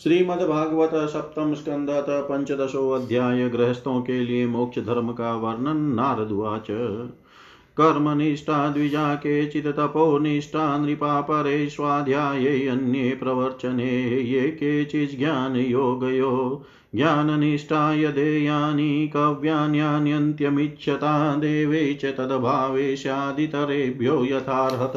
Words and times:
श्रीमद्भागवत 0.00 0.90
सप्तम 0.94 1.54
स्कंद 1.54 1.88
पंचदशो 1.90 2.90
अध्याय 2.90 3.48
गृहस्थों 3.48 4.02
के 4.02 4.20
लिए 4.20 4.46
मोक्ष 4.46 4.78
धर्म 4.78 5.12
का 5.12 5.36
वर्णन 5.36 5.76
नारदुवाच 5.76 6.66
कर्मनिष्ठा 7.76 8.68
द्विजा 8.68 9.14
केचित् 9.14 9.66
तपोनिष्ठा 9.66 10.78
नृपा 10.78 11.20
परे 11.20 11.68
स्वाध्याये 11.68 12.68
अन्ये 12.68 13.14
प्रवर्चने, 13.14 14.20
ये 14.20 14.50
केचिज्ञानयोगयो 14.50 16.64
ज्ञाननिष्ठा 16.94 17.94
यदेयानि 17.94 19.12
कव्यान्यान्यन्त्यमिच्छता 19.16 21.36
देवे 21.36 21.94
च 21.94 22.04
तद्भावे 22.04 22.96
स्यादितरेभ्यो 22.96 24.24
यथार्हत। 24.24 24.92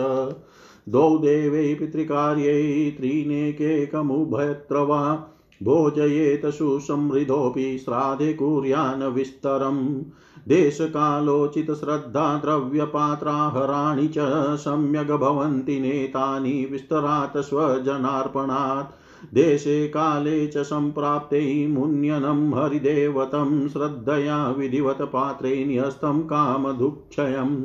द्वौ 0.89 1.17
देवै 1.17 1.73
पितृकार्यै 1.73 2.91
त्रीनेकेकमुभयत्र 2.91 4.77
वा 4.77 5.29
भोजयेत 5.63 6.45
सुसमृद्धोऽपि 6.45 7.77
श्राद्धे 7.77 8.33
कुर्यान् 8.33 9.03
विस्तरम्। 9.03 10.01
देशकालोचितश्रद्धा 10.47 12.37
द्रव्यपात्राहराणि 12.37 14.07
च 14.07 14.15
सम्यग् 14.57 15.11
भवन्ति 15.11 15.79
नेतानि 15.79 16.67
विस्तरात् 16.71 17.37
स्वजनार्पणात्। 17.37 18.95
देशे 19.33 19.87
काले 19.87 20.47
च 20.47 20.57
सम्प्राप्ते 20.57 21.67
मुन्यनं 21.67 22.53
हरिदेवतं 22.53 23.67
श्रद्धया 23.67 24.49
विधिवत 24.49 25.01
पात्रे 25.01 25.65
न्यस्तं 25.65 26.21
कामदुःक्षयम् 26.21 27.63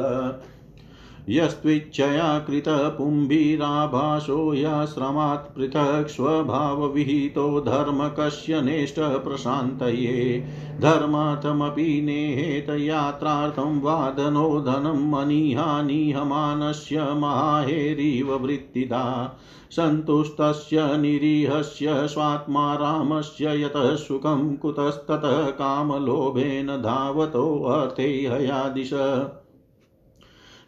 यस्त्विच्छया 1.30 2.40
कृतपुम्भिराभासो 2.40 4.54
याश्रमात् 4.54 5.56
पृथक् 5.56 6.08
स्वभावविहितो 6.08 7.62
धर्म 7.62 8.08
कस्य 8.08 8.62
नेष्टः 8.62 9.18
प्रशान्तये। 9.18 10.46
धर्मार्थमपि 10.82 12.02
नेहेत 12.02 12.70
यात्रार्थं 12.70 13.82
वादनो 13.82 14.62
धनं 14.62 15.12
मनिहानिहमानस्य 15.12 17.02
माहेरिव 17.02 18.36
वृत्तिदा। 18.36 19.38
सन्तुष्टस्य 19.72 20.98
निरीहस्य 20.98 22.08
स्वात्मा 22.08 22.76
रामस्य 22.76 23.62
यतः 23.62 23.96
सुखं 23.96 24.56
कुतस्ततः 24.56 25.44
कामलोभेन 25.44 26.68
धावतोऽर्थे 26.68 28.04
हयादिश। 28.04 28.94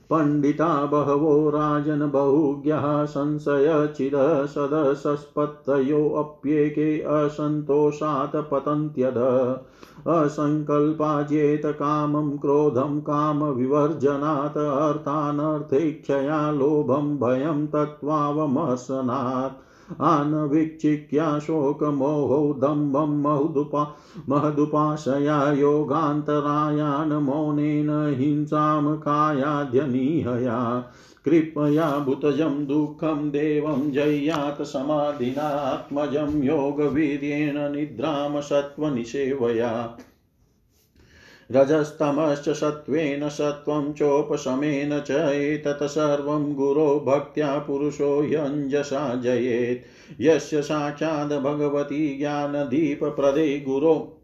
पण्डिता 0.09 0.85
बहवो 0.85 1.49
राजन् 1.49 2.11
बहुज्ञः 2.11 3.05
संशयचिदः 3.05 4.45
सदसस्पत्तयोऽप्येके 4.45 7.01
असन्तोषात् 7.01 8.51
पतन्त्यध। 8.51 9.17
असङ्कल्पाजेत 10.07 11.65
कामं 11.65 12.37
क्रोधं 12.37 13.01
कामविवर्जनात् 13.01 14.57
अर्थानर्थेक्षया 14.57 16.51
लोभं 16.51 17.19
भयं 17.19 17.67
तत्त्वावमर्शनात् 17.67 19.64
आनवीक्षिक्या 20.01 21.39
शोकमोहौ 21.39 22.53
दम्भं 22.53 23.21
महदुपा 23.21 23.83
महदुपाशया 24.29 25.51
योगान्तरायान् 25.51 27.13
मौनेन 27.13 27.89
हिंसां 28.19 28.95
कायाध्यनिहया 28.97 30.57
कृपया 31.25 31.99
भूतजं 31.99 32.65
दुःखं 32.65 33.29
देवं 33.29 33.91
जय्यात् 33.91 34.61
समाधिनात्मजं 34.63 36.43
योगवीर्येण 36.43 37.71
निद्रां 37.71 38.41
सत्त्वनिसेवया 38.41 39.97
रजस्तमश्च 41.51 42.49
सत्त्वेन 42.49 43.29
सत्त्वं 43.29 43.93
चोपशमेन 43.93 44.99
च 44.99 45.11
एतत् 45.11 45.83
सर्वं 45.83 46.53
गुरो 46.53 46.99
भक्त्या 46.99 47.59
पुरुषो 47.59 48.23
यञ्जसा 48.23 49.15
जयेत्। 49.15 50.21
यस्य 50.21 50.61
साक्षाद् 50.61 51.33
भगवती 51.33 52.17
ज्ञानदीपप्रदे 52.17 53.59
गुरो 53.59 54.21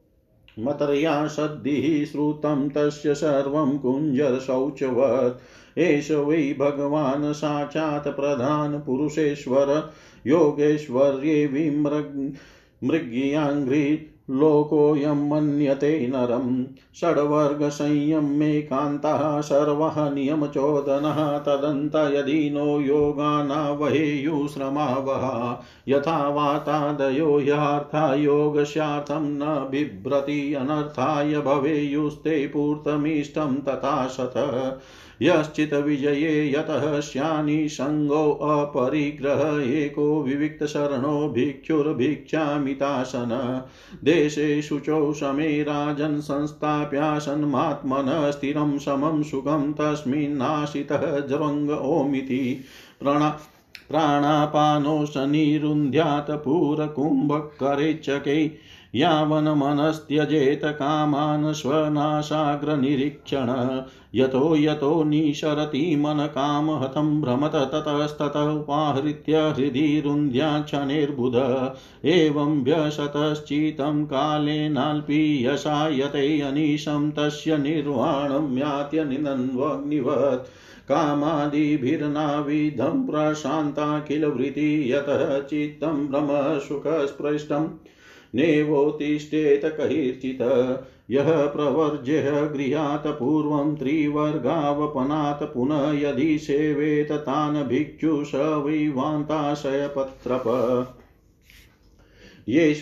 मतर्या 0.60 1.28
सद्धिः 1.28 2.06
श्रुतं 2.06 2.70
तस्य 2.70 3.16
सर्वं 3.16 3.78
कुञ्जरशौचवत् 3.78 5.80
एष 5.80 6.12
वै 6.12 6.56
भगवान् 6.60 7.34
साक्षात् 7.34 8.08
प्रधानपुरुषेश्वर 8.08 9.92
योगेश्वर्ये 10.28 11.46
विमृग् 11.46 12.32
मृग्याङ्घ्रि 12.84 14.11
लोकोऽयं 14.30 15.30
मन्यते 15.30 16.08
नरं। 16.08 16.66
षड्वर्गसंयमेकान्तः 16.96 19.42
सर्वः 19.42 20.14
नियमचोदनः। 20.14 21.38
तदन्त 21.38 21.96
यदि 21.96 22.50
नो 22.50 22.80
योगानावहेयुश्रमावः 22.80 25.58
यथा 25.88 26.30
वातादयो 26.30 27.40
ह्यार्था 27.40 28.16
योगस्यार्थं 28.16 29.16
न 29.16 29.68
बिभ्रति, 29.72 30.54
अनर्थाय 30.54 31.34
भवेयुस्ते 31.34 32.48
पूर्तमीष्टं 32.48 33.56
तथा 33.56 34.08
शत। 34.08 34.80
यश्चित् 35.22 35.74
विजये 35.74 36.52
यतः 36.52 37.00
श्यानि 37.00 37.70
सङ्गोऽपरिग्रह 37.70 39.80
एको 39.80 40.22
विविक्तशरणो 40.22 41.30
भिक्षुर्भिक्षामितासन। 41.30 43.62
देशे 44.04 44.62
शुचौ 44.62 45.14
समे 45.14 45.64
राजन् 45.64 46.22
संस्थाप्यासन्मात्मनः 46.22 48.32
स्थिरं 48.32 48.78
समं 48.78 49.24
सुखं 49.24 49.74
तस्मिन्नाशितः 49.74 51.20
जरङ्ग 51.20 51.70
ओमिति। 51.70 52.60
प्रणा 53.00 53.40
प्राणापानो 53.90 55.06
पूरकुम्भकरेचकै 56.32 58.52
यावन्मनस्त्यजेत 58.96 60.62
कामान् 60.66 61.54
स्वनाशाग्रनिरीक्षण 61.54 63.82
यतो 64.16 64.56
यतो 64.56 65.04
निशरति 65.04 65.96
मनकामहतं 65.96 67.22
भ्रमत 67.22 67.52
ततस्ततः 67.56 68.40
उपाहृत्य 68.40 69.38
हृदि 69.38 70.04
रुन्ध्याक्षणैर्बुध 70.06 71.36
एवं 72.06 72.64
व्यशतश्चितं 72.64 74.06
कालेनाल्पीयसायते 74.06 76.42
अनिशं 76.42 77.12
तस्य 77.12 77.58
निर्वाणं 77.58 78.58
यात्य 78.58 79.04
निनन्वग्निवत्। 79.04 80.50
कामादिभिर्नाविधं 80.90 83.08
प्रशान्ताखिलवृत्ति, 83.08 84.94
यतः 84.94 85.40
चित्तं 85.40 86.08
भ्रमसुखस्पृष्टम् 86.08 87.68
नेवोत्तिष्ठेत 88.36 89.62
कैर्चित् 89.66 90.82
यः 91.12 91.48
प्रवर्ज्यः 91.48 92.46
गृहात् 92.46 93.08
पूर्वं 93.08 93.76
त्रिवर्गावपनात् 93.76 95.54
पुनः 95.54 96.00
यदि 96.00 96.40
सेवेत 96.40 97.12
तान् 97.12 97.68
भिक्षुष 97.68 98.36
वैवान्ताशयपत्रप। 98.36 100.44
ये 102.50 102.74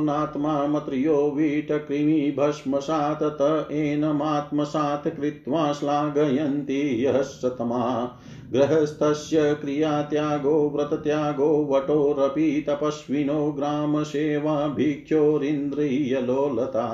नात्मा 0.00 0.66
मत्रियो 0.66 1.30
वीटकृमि 1.30 2.34
भस्मसात् 2.38 3.22
त 3.22 3.68
एनमात्मसात् 3.70 5.08
कृत्वा 5.08 5.72
श्लाघयन्ति 5.72 7.04
यः 7.04 7.22
सतमा 7.22 8.16
गृहस्थस्य 8.52 9.58
क्रियात्यागो, 9.62 10.70
व्रतत्यागो, 10.74 11.68
वटोरपि 11.70 12.64
तपस्विनो 12.68 13.52
ग्रामसेवा 13.52 14.68
भिक्षोरिन्द्रियलोलता 14.68 16.84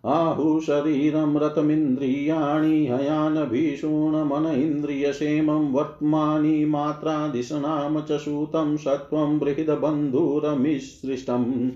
आहुशरीरं 0.05 1.37
रतमिन्द्रियाणि 1.37 2.87
हयानभीषूणमन 2.87 4.61
इन्द्रियसेमं 4.61 5.71
वर्त्मानि, 5.71 6.65
मात्रादिशनाम 6.65 8.01
च 8.01 8.11
सूतं 8.11 8.77
सत्त्वं 8.77 9.39
बृहद्बन्धुरमिसृष्टम् 9.39 11.71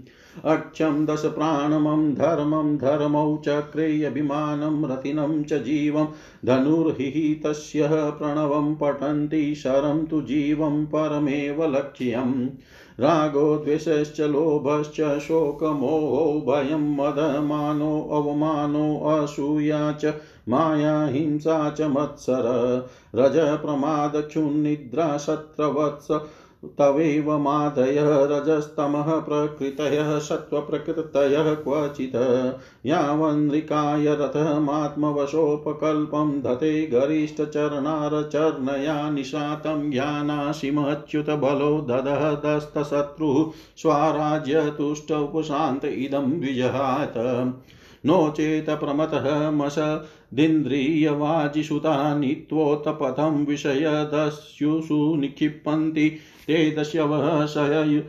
अक्षं 0.46 1.06
दशप्राणमं 1.06 2.14
धर्मं 2.14 2.78
धर्मौ 2.78 3.42
चक्रेऽभिमानं 3.46 4.92
रतिनं 4.92 5.44
च 5.44 5.54
जीवं 5.54 6.08
धनुर्हितस्य 6.46 7.90
प्रणवं 7.92 8.76
पठन्ति 8.76 9.56
शरं 9.56 10.06
तु 10.06 10.22
जीवं 10.22 10.86
परमेव 10.86 11.76
लक्ष्यम्। 11.76 12.50
रागो 13.00 13.58
द्वेषश्च, 13.58 14.22
लोभश्च 14.22 15.20
शोकमोहो 15.20 16.46
भयं, 16.48 16.96
मदमानो, 16.96 18.10
अवमानो, 18.12 19.00
असूया 19.10 19.92
च, 19.92 20.14
माया, 20.50 21.06
हिंसा 21.06 21.70
च, 21.70 21.82
मत्सर 21.82 22.46
रज 23.16 23.38
प्रमादक्षुन्निद्रा 23.38 25.18
सत्रवत्स 25.18 26.08
तवैव 26.66 27.38
मादयः 27.38 28.04
रजस्तमः 28.04 29.20
प्रकृतयः 29.20 30.20
सत्त्वप्रकृतयः 30.20 31.54
क्वचित्। 31.54 32.16
यावन्नृकाय 32.86 34.08
रथमात्मवशोपकल्पं 34.08 36.42
धते 36.42 36.88
गरिष्ठचरणारचर्णया 36.88 39.10
निशातं 39.10 39.92
ज्ञानाशिमच्युतबलो 39.92 41.82
ददहदस्तशत्रुः 41.82 43.52
स्वराज्यतुष्ट 43.78 45.12
उपशान्त 45.12 45.86
इदं 45.86 46.40
द्विजहात्। 46.40 47.54
नो 48.06 48.30
चेत् 48.30 48.70
प्रमतः 48.70 49.52
मसदिन्द्रियवाजिषुता 49.52 52.20
नित्वोत्पथं 52.20 53.46
विषयदस्युषु 53.46 55.16
निक्षिपन्ति 55.16 56.18
दस्यवः 56.50 57.46
शय 57.46 58.04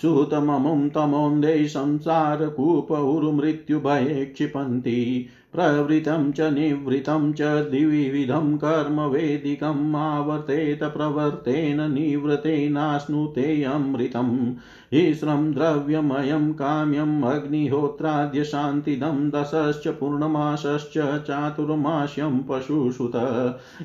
सुतममुं 0.00 0.88
तमोन्दे 0.88 1.68
संसारकूपौर्मृत्युभये 1.68 4.24
क्षिपन्ति 4.24 5.26
प्रवृतं 5.52 6.32
च 6.32 6.40
निवृतं 6.40 7.32
च 7.32 7.42
द्विविधं 7.42 8.56
कर्म 8.56 9.00
वेदिकम् 9.00 9.96
आवर्तेत 9.96 10.82
प्रवर्तेन 10.82 11.92
निवृतेनाश्नुते 11.92 13.62
अमृतम् 13.62 14.54
ईश्रं 14.94 15.52
द्रव्यमयं 15.52 16.52
काम्यम् 16.52 17.24
अग्निहोत्राद्य 17.24 18.44
शान्तिदं 18.44 19.30
दशश्च 19.30 19.88
पूर्णमासश्च 19.88 20.98
चातुर्मास्यं 20.98 22.38
पशुसुत। 22.38 23.16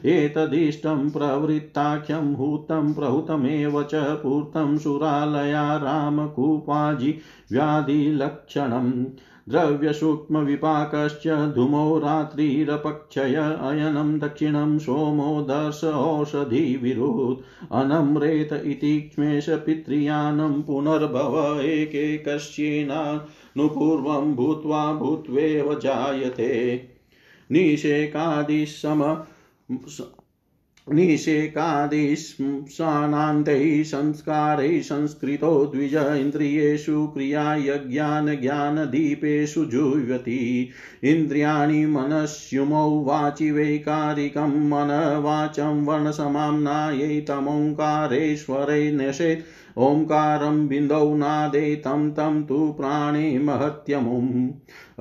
एतदिष्टं 0.05 1.09
प्रवृत्ताख्यं 1.09 2.35
हूतं 2.35 2.93
प्रहुतमेव 2.93 3.83
च 3.83 3.95
पूर्तं 3.95 4.77
सुरालया 4.77 5.75
रामकूपाजि 5.77 7.17
व्याधिलक्षणम् 7.51 9.05
द्रव्यसूक्ष्मविपाकश्च 9.49 11.55
धूमो 11.55 11.99
रात्रिरपक्षय 11.99 13.57
अयनं 13.61 14.19
दक्षिणं 14.19 14.79
सोमो 14.79 15.41
दर्श 15.41 15.83
ओषधिविरुत् 15.83 17.73
अनम्रेत 17.73 18.53
इति 18.53 19.01
क्ष्मेश 19.01 19.49
पितृयानं 19.49 20.61
पुनर्भव 20.61 21.59
एकैकस्येनानुपूर्वं 21.59 24.35
भूत्वा 24.35 24.93
भूत्वेव 24.93 25.79
जायते। 25.79 26.81
निषेकादिसम 27.51 29.17
निषेकादिशानान्तैः 30.93 33.83
संस्कारैः 33.83 34.81
संस्कृतो 34.81 35.71
द्विज 35.75 35.95
इन्द्रियेषु 35.95 37.07
क्रियायज्ञानज्ञानदीपेषु 37.07 39.65
जुह्वति। 39.65 40.69
इन्द्रियाणि 41.03 41.85
मनस्युमौ 41.85 43.03
वाचि 43.03 43.51
वैकारिकं 43.51 44.69
मनवाचं 44.69 45.85
वर्णसमाम्नायै 45.85 47.21
तमोङ्कारेश्वरै 47.21 48.91
नशेत् 48.91 49.41
ओङ्कारं 49.77 50.67
बिन्दौ 50.67 51.15
नादे 51.15 51.75
तं 51.75 52.11
तं 52.11 52.43
तु 52.43 52.75
प्राणे 52.77 53.39
महत्यमुम्। 53.39 54.49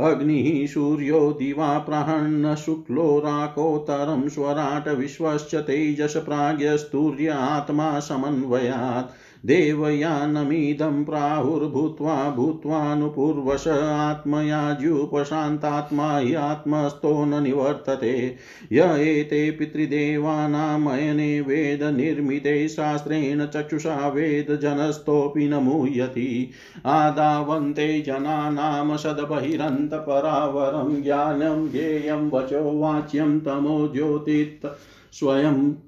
अग्निः 0.04 0.66
सूर्यो 0.66 1.33
दिवा 1.33 1.78
प्रहण 1.78 2.54
शुक्लो 2.54 3.18
राकोत्तरं 3.18 4.28
स्वराट 4.28 4.88
विश्वश्च 4.88 5.54
तेजस 5.54 6.16
प्राज्ञस्तूर्य 6.16 7.28
आत्मा 7.28 8.00
समन्वयात्। 8.00 9.12
देवयानमिदं 9.46 11.04
प्राहुर्भूत्वा 11.04 12.30
भूत्वानुपूर्वश 12.30 13.68
आत्मयाज्युपशान्तात्मा 13.68 16.18
ह्यात्मस्थो 16.18 17.24
न 17.24 17.42
निवर्तते। 17.42 18.36
य 18.72 19.00
एते 19.00 19.50
पितृदेवानामयने 19.50 21.40
वेदनिर्मिते 21.40 22.68
शास्त्रेण 22.68 23.46
चक्षुषा 23.46 24.08
वेदजनस्थोऽपि 24.08 25.48
न 25.48 25.54
मुह्यति। 25.54 26.50
आदावन्ते 26.86 28.00
जनानां 28.00 28.96
सद्बहिरन्तपरावरं 28.96 31.02
ज्ञानं, 31.02 31.70
ज्ञेयं 31.70 32.30
वचो 32.30 32.78
वाच्यं 32.78 33.40
तमो 33.40 33.90
ज्योतित् 33.94 34.66
स्वयं 35.12 35.85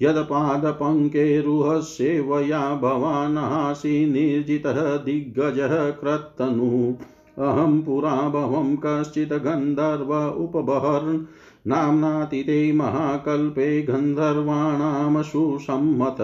यत्पादपङ्केरुहस्येवया 0.02 2.74
भवानासि 2.74 4.06
निर्जितः 4.06 4.96
दिग्गजः 4.96 5.90
क्रत्तनु 5.90 6.94
अहं 7.38 7.80
पुरा 7.80 8.28
भवं 8.28 8.76
कश्चित् 8.76 9.32
गन्धर्व 9.32 10.44
उपबहर्। 10.44 11.26
नाम्नातीते 11.66 12.72
महाकल्पे 12.72 13.82
गन्धर्वाणां 13.82 15.22
सुसम्मत 15.22 16.16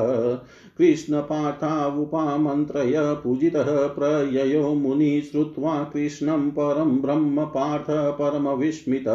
कृष्णपाठावुपामन्त्रय 0.79 3.15
पूजितः 3.23 3.87
प्रययो 3.87 4.73
मुनि 4.73 5.21
श्रुत्वा 5.21 5.83
कृष्णं 5.83 6.49
परं 6.49 7.01
ब्रह्म 7.01 7.45
पार्थ 7.45 8.17
परमविस्मित 8.19 9.05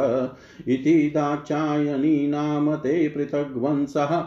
इति 0.68 1.12
दाक्षायणी 1.14 2.26
नाम 2.26 2.76
ते 2.76 3.08
पृथग्वंशः 3.08 4.26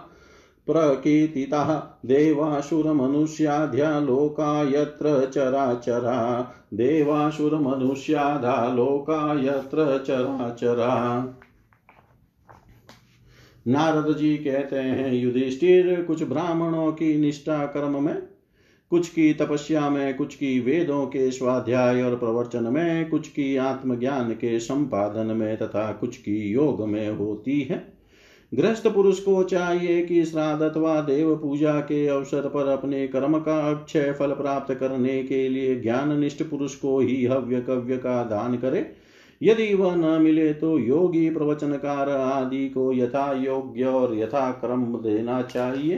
प्रकीर्तिताः 0.67 1.81
देवासुरमनुष्याद्या 2.05 3.99
लोका 3.99 4.69
यत्र 4.69 5.29
चराचरा 5.33 6.51
देवासुरमनुष्याधा 6.73 8.73
लोका 8.73 9.41
यत्र 9.41 10.03
चराचरा 10.07 11.25
नारद 13.67 14.17
जी 14.17 14.37
कहते 14.37 14.75
हैं, 14.75 15.13
युधिष्ठिर, 15.13 16.01
कुछ 16.01 16.23
ब्राह्मणों 16.23 16.91
की 16.91 17.17
निष्ठा 17.17 17.65
कर्म 17.65 18.03
में, 18.03 18.21
कुछ 18.89 19.09
की 19.09 19.33
तपस्या 19.33 19.89
में, 19.89 20.13
कुछ 20.13 20.35
की 20.35 20.59
वेदों 20.59 21.05
के 21.05 21.31
स्वाध्याय 21.31 22.01
और 22.01 22.15
प्रवचन 22.15 22.63
में, 22.63 23.09
कुछ 23.09 23.27
की 23.27 23.57
आत्मज्ञान 23.57 24.31
के 24.31 24.59
संपादन 24.59 25.37
में 25.37 25.57
तथा 25.57 25.91
कुछ 25.91 26.17
की 26.17 26.49
योग 26.51 26.87
में 26.87 27.09
होती 27.09 27.61
है। 27.61 27.97
गृहस्थ 28.53 28.87
पुरुष 28.87 29.19
को 29.19 29.43
चाहिए 29.43 30.05
कि 30.05 30.25
श्राद्ध 30.25 30.63
अथवा 30.63 31.01
देव 31.01 31.35
पूजा 31.35 31.79
के 31.79 32.07
अवसर 32.07 32.41
पर 32.41 32.67
अपने 32.67 33.07
कर्म 33.07 33.39
का 33.39 33.71
अक्षय 33.71 34.15
फल 34.19 34.31
प्राप्त 34.31 34.73
करने 34.73 35.23
के 35.23 35.49
लिए 35.49 35.75
ज्ञान 35.75 36.19
निष्ठ 36.19 36.43
पुरुष 36.43 36.75
को 36.75 36.99
ही 36.99 37.25
हव्य 37.25 37.61
कव्य 37.61 37.97
का 37.97 38.23
दान 38.23 38.57
करे। 38.57 38.91
यदि 39.41 39.73
वह 39.73 39.95
न 39.95 40.21
मिले 40.21 40.53
तो 40.53 40.79
योगी 40.79 41.29
प्रवचनकार 41.29 42.09
आदि 42.09 42.69
को 42.69 42.93
यथा 42.93 43.31
योग्य 43.33 43.83
और 43.83 44.15
यथा 44.17 44.51
क्रम 44.51 44.85
देना 44.85 45.41
चाहिए। 45.41 45.97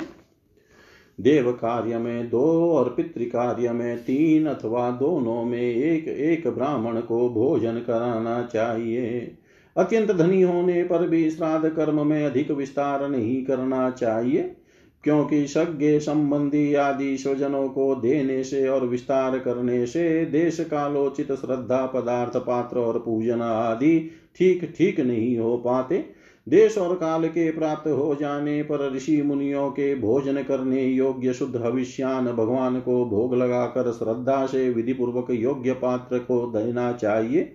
देव 1.21 1.51
कार्य 1.51 1.97
में 1.97 2.29
दो 2.29 2.71
और 2.71 2.89
पितृ 2.89 3.23
कार्य 3.23 3.71
में 3.71 3.97
तीन 3.97 4.45
अथवा 4.45 4.89
दोनों 4.91 5.43
में 5.43 5.61
एक 5.61 6.07
एक 6.07 6.47
ब्राह्मण 6.47 6.99
को 7.01 7.29
भोजन 7.29 7.73
कराना 7.73 8.41
चाहिए। 8.43 9.35
अत्यंत 9.77 10.11
धनी 10.11 10.41
होने 10.41 10.83
पर 10.83 11.07
भी 11.07 11.29
श्राद्ध 11.31 11.69
कर्म 11.69 12.07
में 12.07 12.25
अधिक 12.25 12.51
विस्तार 12.51 13.09
नहीं 13.09 13.45
करना 13.45 13.89
चाहिए। 13.89 14.55
क्योंकि 15.03 15.45
सज्ञ 15.47 15.99
संबंधी 15.99 16.73
आदि 16.75 17.17
स्वजनों 17.17 17.67
को 17.69 17.93
देने 17.95 18.43
से 18.43 18.67
और 18.67 18.85
विस्तार 18.85 19.37
करने 19.39 19.85
से 19.87 20.25
देश 20.25 20.59
कालोचित 20.59 21.31
श्रद्धा 21.31 21.85
पदार्थ 21.85 22.37
पात्र 22.37 22.79
और 22.79 22.99
पूजन 22.99 23.41
आदि 23.41 23.99
ठीक 24.37 24.73
ठीक 24.77 24.99
नहीं 24.99 25.37
हो 25.37 25.57
पाते। 25.57 26.05
देश 26.47 26.77
और 26.77 26.95
काल 26.95 27.27
के 27.27 27.49
प्राप्त 27.51 27.87
हो 27.87 28.15
जाने 28.15 28.61
पर 28.63 28.91
ऋषि 28.93 29.21
मुनियों 29.21 29.69
के 29.71 29.95
भोजन 29.95 30.41
करने 30.43 30.83
योग्य 30.83 31.33
शुद्ध 31.33 31.55
हविष्यान 31.55 32.31
भगवान 32.31 32.79
को 32.79 33.03
भोग 33.05 33.35
लगाकर 33.35 33.91
श्रद्धा 33.91 34.45
से 34.45 34.69
विधि 34.69 34.93
पूर्वक 34.93 35.27
योग्य 35.31 35.73
पात्र 35.73 36.19
को 36.19 36.45
देना 36.47 36.91
चाहिए। 36.91 37.51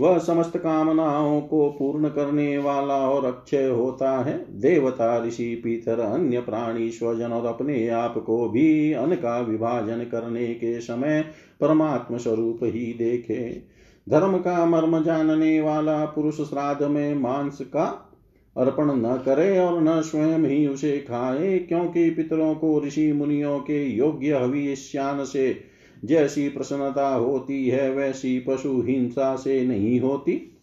वह 0.00 0.18
समस्त 0.18 0.56
कामनाओं 0.56 1.40
को 1.40 1.68
पूर्ण 1.68 2.08
करने 2.08 2.58
वाला 2.58 2.94
और 2.94 3.24
अक्षय 3.24 3.66
होता 3.66 4.10
है। 4.18 4.44
देवता, 4.50 5.24
ऋषि, 5.24 5.54
पीतर, 5.64 6.00
अन्य 6.00 6.40
प्राणी, 6.40 6.90
स्वजन 6.90 7.32
और 7.32 7.46
अपने 7.46 7.88
आप 7.88 8.18
को 8.18 8.48
भी 8.48 8.92
अन्न 8.92 9.14
का 9.14 9.40
विभाजन 9.40 10.04
करने 10.04 10.46
के 10.46 10.80
समय 10.80 11.24
परमात्म 11.60 12.18
स्वरूप 12.18 12.58
ही 12.62 12.92
देखे। 12.92 13.62
धर्म 14.08 14.38
का 14.38 14.66
मर्म 14.66 15.02
जानने 15.04 15.60
वाला 15.60 16.04
पुरुष 16.04 16.36
श्राद्ध 16.36 16.82
में 16.82 17.14
मांस 17.14 17.58
का 17.60 18.04
अर्पण 18.56 18.84
न 18.84 19.22
करे 19.24 19.58
और 19.58 19.80
न 19.82 20.00
स्वयं 20.00 20.38
ही 20.38 20.66
उसे 20.66 20.98
खाए, 20.98 21.58
क्योंकि 21.58 22.10
पितरों 22.10 22.54
को 22.54 22.80
ऋषि 22.86 23.12
मुनियों 23.12 23.58
के 23.60 23.84
योग्य 23.84 24.34
हविष्यान 24.34 25.24
से 25.24 25.77
जैसी 26.04 26.48
प्रसन्नता 26.48 27.14
होती 27.14 27.68
है, 27.68 27.94
वैसी 27.94 28.40
पशु 28.40 28.82
हिंसा 28.82 29.36
से 29.36 29.64
नहीं 29.64 30.00
होती। 30.00 30.54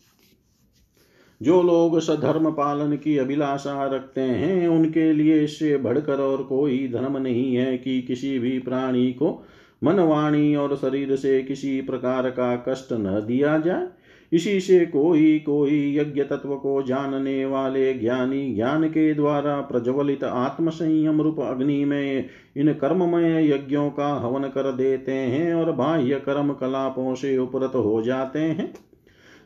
जो 1.42 1.63
लोग 1.63 2.00
सधर्म 2.00 2.51
पालन 2.51 2.96
की 2.96 3.18
अभिलाषा 3.18 3.86
रखते 3.86 4.22
हैं, 4.22 4.68
उनके 4.68 5.13
लिए 5.13 5.44
इससे 5.44 5.77
बढ़कर 5.77 6.20
और 6.20 6.44
कोई 6.44 6.88
धर्म 6.88 7.18
नहीं 7.18 7.56
है 7.56 7.77
कि 7.77 8.01
किसी 8.01 8.39
भी 8.39 8.60
प्राणी 8.60 9.13
को 9.13 9.46
मनवाणी 9.84 10.56
और 10.56 10.75
शरीर 10.75 11.15
से 11.15 11.44
किसी 11.44 11.82
प्रकार 11.82 12.30
का 12.30 12.56
कष्ट 12.70 12.94
न 12.94 13.24
दिया 13.27 13.60
जाए। 13.60 13.88
इसी 14.36 14.60
से 14.60 14.86
कोई 14.86 15.39
कोई 15.39 15.98
यज्ञ 15.98 16.24
तत्व 16.24 16.56
को 16.56 16.84
जानने 16.84 17.46
वाले 17.46 17.94
ज्ञानी 17.94 18.56
ज्ञान 18.56 18.84
के 18.84 19.13
द्वारा 19.13 19.62
प्रज्वलित 19.62 20.24
आत्म 20.24 20.70
संयम 20.70 21.22
रूप 21.22 21.39
अग्नि 21.39 21.86
में 21.86 22.30
इन 22.58 22.74
कर्ममय 22.74 23.50
यज्ञों 23.50 23.89
का 23.89 24.08
हवन 24.08 24.44
कर 24.44 24.72
देते 24.72 25.12
हैं 25.12 25.54
और 25.54 25.72
बाह्य 25.72 26.15
कर्म 26.15 26.54
कलापों 26.54 27.15
से 27.15 27.38
उपरत 27.38 27.72
हो 27.75 28.01
जाते 28.01 28.39
हैं। 28.39 28.74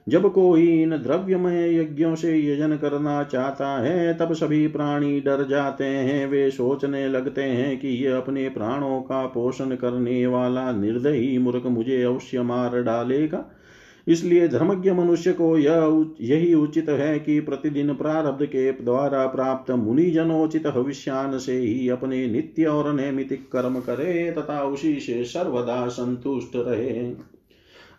जब 0.10 0.34
कोई 0.34 0.81
इन 0.81 0.89
द्रव्यमय 0.89 1.79
यज्ञों 1.81 2.15
से 2.15 2.53
यजन 2.53 2.77
करना 2.77 3.24
चाहता 3.24 3.81
है, 3.81 4.13
तब 4.13 4.34
सभी 4.34 4.67
प्राणी 4.67 5.19
डर 5.19 5.48
जाते 5.48 5.86
हैं। 5.86 6.27
वे 6.27 6.51
सोचने 6.51 7.08
लगते 7.08 7.43
हैं 7.43 7.79
कि 7.79 7.88
यह 7.88 8.17
अपने 8.17 8.50
प्राणों 8.50 9.01
का 9.01 9.25
पोषण 9.25 9.75
करने 9.75 10.27
वाला 10.27 10.72
निर्दयी 10.72 11.38
मूर्ख 11.38 11.65
मुझे 11.65 12.03
अवश्य 12.03 12.41
मार 12.41 12.84
डालेगा। 12.84 13.46
इसलिए 14.10 14.48
धर्मज्ञ 14.48 14.92
मनुष्य 14.92 15.34
को 15.34 15.58
यह 15.58 16.06
यही 16.22 16.54
उचित 16.54 16.89
है 16.89 17.20
कि 17.20 17.39
प्रतिदिन 17.39 17.94
प्रारब्ध 17.94 18.46
के 18.46 18.72
द्वारा 18.72 19.28
प्राप्त 19.28 19.72
मुनिजनोचित 19.72 20.68
भविष्यान 20.68 21.38
से 21.38 21.58
ही 21.58 21.89
अपने 21.89 22.28
नित्य 22.28 22.66
और 22.66 22.94
नैमितिक 22.94 23.51
कर्म 23.51 23.80
करे 23.80 24.32
तथा 24.32 24.63
उसी 24.63 25.00
से 25.00 25.24
सर्वदा 25.24 25.88
संतुष्ट 25.88 26.51
रहे। 26.56 27.13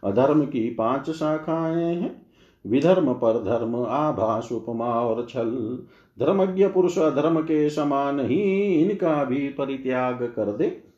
अधर्म 0.05 0.45
की 0.45 0.71
पाँच 0.71 1.11
शाखाएँ 1.11 1.95
हैं। 1.95 2.27
विधर्म 2.67 3.13
पर 3.13 3.45
धर्म, 3.45 3.77
आभास, 3.77 4.49
उपमा 4.53 4.87
और 4.87 5.27
छल। 5.29 5.79
धर्मज्ञ 6.21 6.67
पुरुष 6.67 6.99
अधर्म 6.99 7.41
के 7.41 7.71
समान 7.71 8.21
ही 8.21 8.75
इनका 8.75 9.25
भी 9.25 9.49
परित्याग 9.49 10.15
कर 10.15 10.57
दे। 10.57 10.90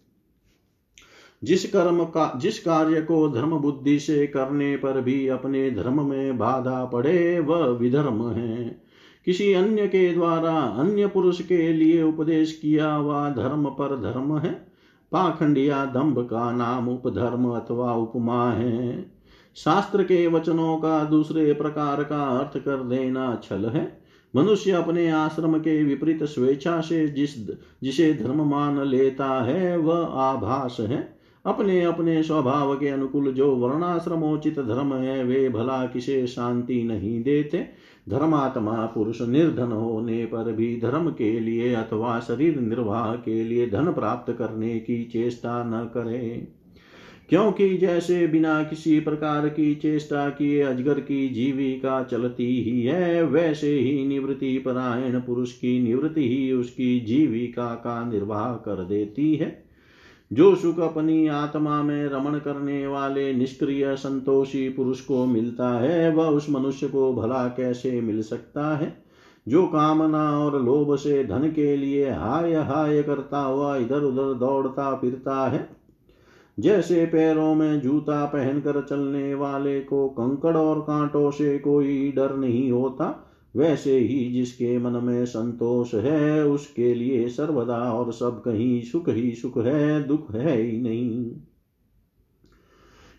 जिस 1.44 1.72
कर्म 1.72 2.04
का, 2.04 2.38
जिस 2.38 2.58
कार्य 2.58 3.00
को 3.00 3.28
धर्म 3.28 3.50
बुद्धि 3.50 3.98
से 3.98 4.26
करने 4.26 4.76
पर 4.76 5.00
भी 5.00 5.28
अपने 5.28 5.70
धर्म 5.70 6.08
में 6.08 6.38
बाधा 6.38 6.84
पड़े, 6.84 7.40
वह 7.40 7.66
विधर्म 7.66 8.30
है। 8.30 8.82
किसी 9.26 9.52
अन्य 9.52 9.86
के 9.86 10.14
द्वारा, 10.14 10.58
अन्य 10.58 11.06
पुरुष 11.06 11.42
के 11.42 11.72
लिए 11.72 12.02
उपदेश 12.02 12.58
किया 12.62 12.94
हुआ 12.94 13.30
धर्म 13.30 13.66
पर 13.66 14.02
धर्म 14.02 14.38
है। 14.38 14.66
पाखंडिया 15.12 15.84
दंभ 15.84 16.18
का 16.18 16.52
नाम 16.52 16.88
उपधर्म 16.88 17.48
अथवा 17.48 17.94
उपमा 17.94 18.52
है। 18.52 19.12
शास्त्र 19.56 20.02
के 20.02 20.26
वचनों 20.26 20.76
का 20.76 21.04
दूसरे 21.04 21.52
प्रकार 21.52 22.04
का 22.04 22.22
अर्थ 22.22 22.64
कर 22.64 22.76
देना 22.76 23.40
छल 23.42 23.66
है। 23.66 24.02
मनुष्य 24.36 24.70
अपने 24.70 25.10
आश्रम 25.10 25.58
के 25.58 25.84
विपरीत 25.84 26.24
स्वेच्छा 26.24 26.80
से 26.80 27.08
जिस, 27.08 27.50
जिसे 27.82 28.14
धर्म 28.14 28.50
मान 28.50 28.82
लेता 28.86 29.42
है, 29.42 29.76
वह 29.76 30.04
आभास 30.04 30.76
है। 30.80 31.21
अपने 31.46 31.82
अपने 31.82 32.22
स्वभाव 32.22 32.74
के 32.74 32.88
अनुकूल 32.88 33.32
जो 33.32 33.56
वर्णाश्रमोचित 33.56 34.60
धर्म 34.60 34.94
है, 34.94 35.24
वे 35.24 35.48
भला 35.48 35.86
किसे 35.86 36.26
शांति 36.26 36.82
नहीं 36.82 37.22
देते? 37.22 37.66
धर्मात्मा 38.08 38.86
पुरुष 38.86 39.22
निर्धन 39.22 39.72
होने 39.72 40.24
पर 40.24 40.52
भी 40.52 40.80
धर्म 40.80 41.10
के 41.10 41.40
लिए 41.40 41.74
अथवा 41.74 42.20
शरीर 42.20 42.60
निर्वाह 42.60 43.14
के 43.14 43.44
लिए 43.44 43.70
धन 43.70 43.92
प्राप्त 43.92 44.32
करने 44.32 44.78
की 44.78 45.04
चेष्टा 45.04 45.64
न 45.64 45.84
करे। 45.84 46.48
क्योंकि 47.28 47.76
जैसे 47.76 48.26
बिना 48.26 48.62
किसी 48.62 49.00
प्रकार 49.00 49.48
की 49.48 49.74
चेष्टा 49.74 50.30
किए 50.30 50.62
अजगर 50.62 51.00
की 51.00 51.28
जीविका 51.28 52.02
चलती 52.02 52.62
ही 52.62 52.82
है, 52.82 53.24
वैसे 53.24 53.78
ही 53.78 54.06
निवृत्ति 54.06 54.58
परायण 54.58 55.20
पुरुष 55.20 55.52
की 55.52 55.82
निवृत्ति 55.82 56.28
ही 56.28 56.52
उसकी 56.52 57.00
जीविका 57.00 57.74
का 57.74 58.10
निर्वाह 58.10 58.54
कर 58.54 58.84
देती 58.84 59.34
है। 59.36 59.61
जो 60.32 60.54
सुख 60.54 60.78
अपनी 60.80 61.26
आत्मा 61.26 61.82
में 61.82 62.08
रमण 62.08 62.38
करने 62.38 62.86
वाले 62.86 63.32
निष्क्रिय 63.32 63.96
संतोषी 63.96 64.68
पुरुष 64.68 65.00
को 65.00 65.26
मिलता 65.26 65.68
है, 65.68 66.12
वह 66.12 66.26
उस 66.26 66.50
मनुष्य 66.50 66.88
को 66.88 67.14
भला 67.14 67.48
कैसे 67.48 68.00
मिल 68.00 68.22
सकता 68.22 68.76
है? 68.76 69.04
जो 69.48 69.66
कामना 69.66 70.38
और 70.38 70.62
लोभ 70.62 70.96
से 70.96 71.24
धन 71.24 71.50
के 71.50 71.76
लिए 71.76 72.10
हाय 72.10 72.54
हाय 72.54 73.02
करता 73.02 73.38
हुआ 73.38 73.76
इधर 73.76 74.02
उधर 74.02 74.34
दौड़ता 74.34 74.94
फिरता 74.96 75.48
है, 75.48 75.68
जैसे 76.60 77.06
पैरों 77.06 77.54
में 77.54 77.80
जूता 77.80 78.24
पहनकर 78.24 78.82
चलने 78.82 79.34
वाले 79.34 79.80
को 79.80 80.08
कंकड़ 80.08 80.56
और 80.56 80.80
कांटों 80.80 81.30
से 81.30 81.58
कोई 81.58 82.12
डर 82.16 82.36
नहीं 82.36 82.72
होता 82.72 83.28
वैसे 83.56 83.98
ही 83.98 84.32
जिसके 84.32 84.78
मन 84.78 85.04
में 85.04 85.26
संतोष 85.26 85.94
है, 85.94 86.46
उसके 86.46 86.94
लिए 86.94 87.28
सर्वदा 87.28 87.78
और 87.78 88.12
सब 88.12 88.42
कहीं 88.44 88.82
सुख 88.82 89.08
ही 89.08 89.32
सुख 89.32 89.58
है, 89.58 90.04
दुख 90.04 90.34
है 90.34 90.62
ही 90.62 90.80
नहीं। 90.80 91.30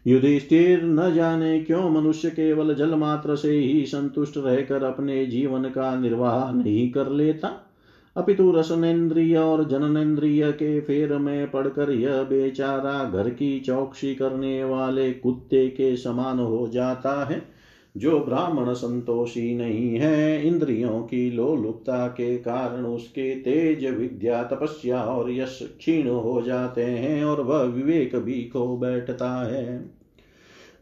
युधिष्ठिर 0.07 0.83
न 0.83 1.13
जाने 1.13 1.59
क्यों 1.59 1.89
मनुष्य 1.89 2.29
केवल 2.29 2.75
जल 2.75 2.95
मात्र 2.95 3.35
से 3.35 3.59
ही 3.59 3.85
संतुष्ट 3.85 4.33
रहकर 4.37 4.83
अपने 4.83 5.25
जीवन 5.25 5.63
का 5.63 5.99
निर्वाह 5.99 6.51
नहीं 6.51 6.91
कर 6.91 7.09
लेता? 7.09 7.69
अपितु 8.17 8.51
रसनेन्द्रिय 8.51 9.37
और 9.37 9.69
जननेन्द्रिय 9.69 10.51
के 10.51 10.81
फेर 10.81 11.17
में 11.17 11.51
पड़कर 11.51 11.91
यह 11.91 12.23
बेचारा 12.23 13.09
घर 13.09 13.29
की 13.29 13.59
चौकसी 13.59 14.15
करने 14.15 14.63
वाले 14.63 15.11
कुत्ते 15.11 15.67
के 15.67 15.97
समान 15.97 16.39
हो 16.39 16.67
जाता 16.67 17.25
है। 17.25 17.52
जो 17.97 18.19
ब्राह्मण 18.19 18.73
संतोषी 18.73 19.55
नहीं 19.55 19.95
है, 19.95 20.47
इंद्रियों 20.47 21.01
की 21.01 21.31
लोलुपता 21.31 22.07
के 22.07 22.37
कारण 22.37 22.85
उसके 22.85 23.35
तेज 23.35 23.85
विद्या 23.85 24.43
तपस्या 24.43 25.03
और 25.03 25.31
यश 25.31 25.59
क्षीण 25.77 26.07
हो 26.07 26.41
जाते 26.41 26.83
हैं 26.83 27.25
और 27.25 27.41
वह 27.41 27.61
विवेक 27.61 28.15
भी 28.15 28.49
खो 28.53 28.77
बैठता 28.77 29.47
है। 29.47 29.89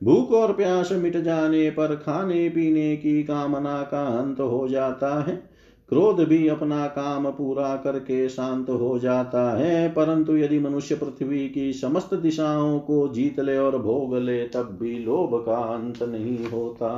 भूख 0.04 0.32
और 0.32 0.54
प्यास 0.54 0.92
मिट 0.92 1.18
जाने 1.18 1.70
पर 1.70 1.96
खाने 1.96 2.50
पीने 2.50 2.98
की 2.98 3.24
कामना 3.24 3.82
का 3.82 4.02
अंत 4.02 4.40
हो 4.40 4.68
जाता 4.68 5.24
है। 5.24 5.51
क्रोध 5.92 6.20
भी 6.28 6.48
अपना 6.48 6.88
काम 6.88 7.32
पूरा 7.32 7.76
करके 7.76 8.30
शांत 8.30 8.70
हो 8.70 9.00
जाता 9.00 9.58
है, 9.58 9.90
परंतु 9.90 10.38
यदि 10.38 10.60
मनुष्य 10.60 10.96
पृथ्वी 10.96 11.50
की 11.50 11.74
समस्त 11.74 12.14
दिशाओं 12.14 12.80
को 12.80 13.08
जीत 13.08 13.40
ले 13.40 13.58
और 13.58 13.78
भोग 13.78 14.18
ले, 14.18 14.48
तब 14.48 14.78
भी 14.82 15.00
लोभ 15.00 15.44
का 15.46 15.56
अंत 15.56 16.04
नहीं 16.04 16.50
होता। 16.50 16.90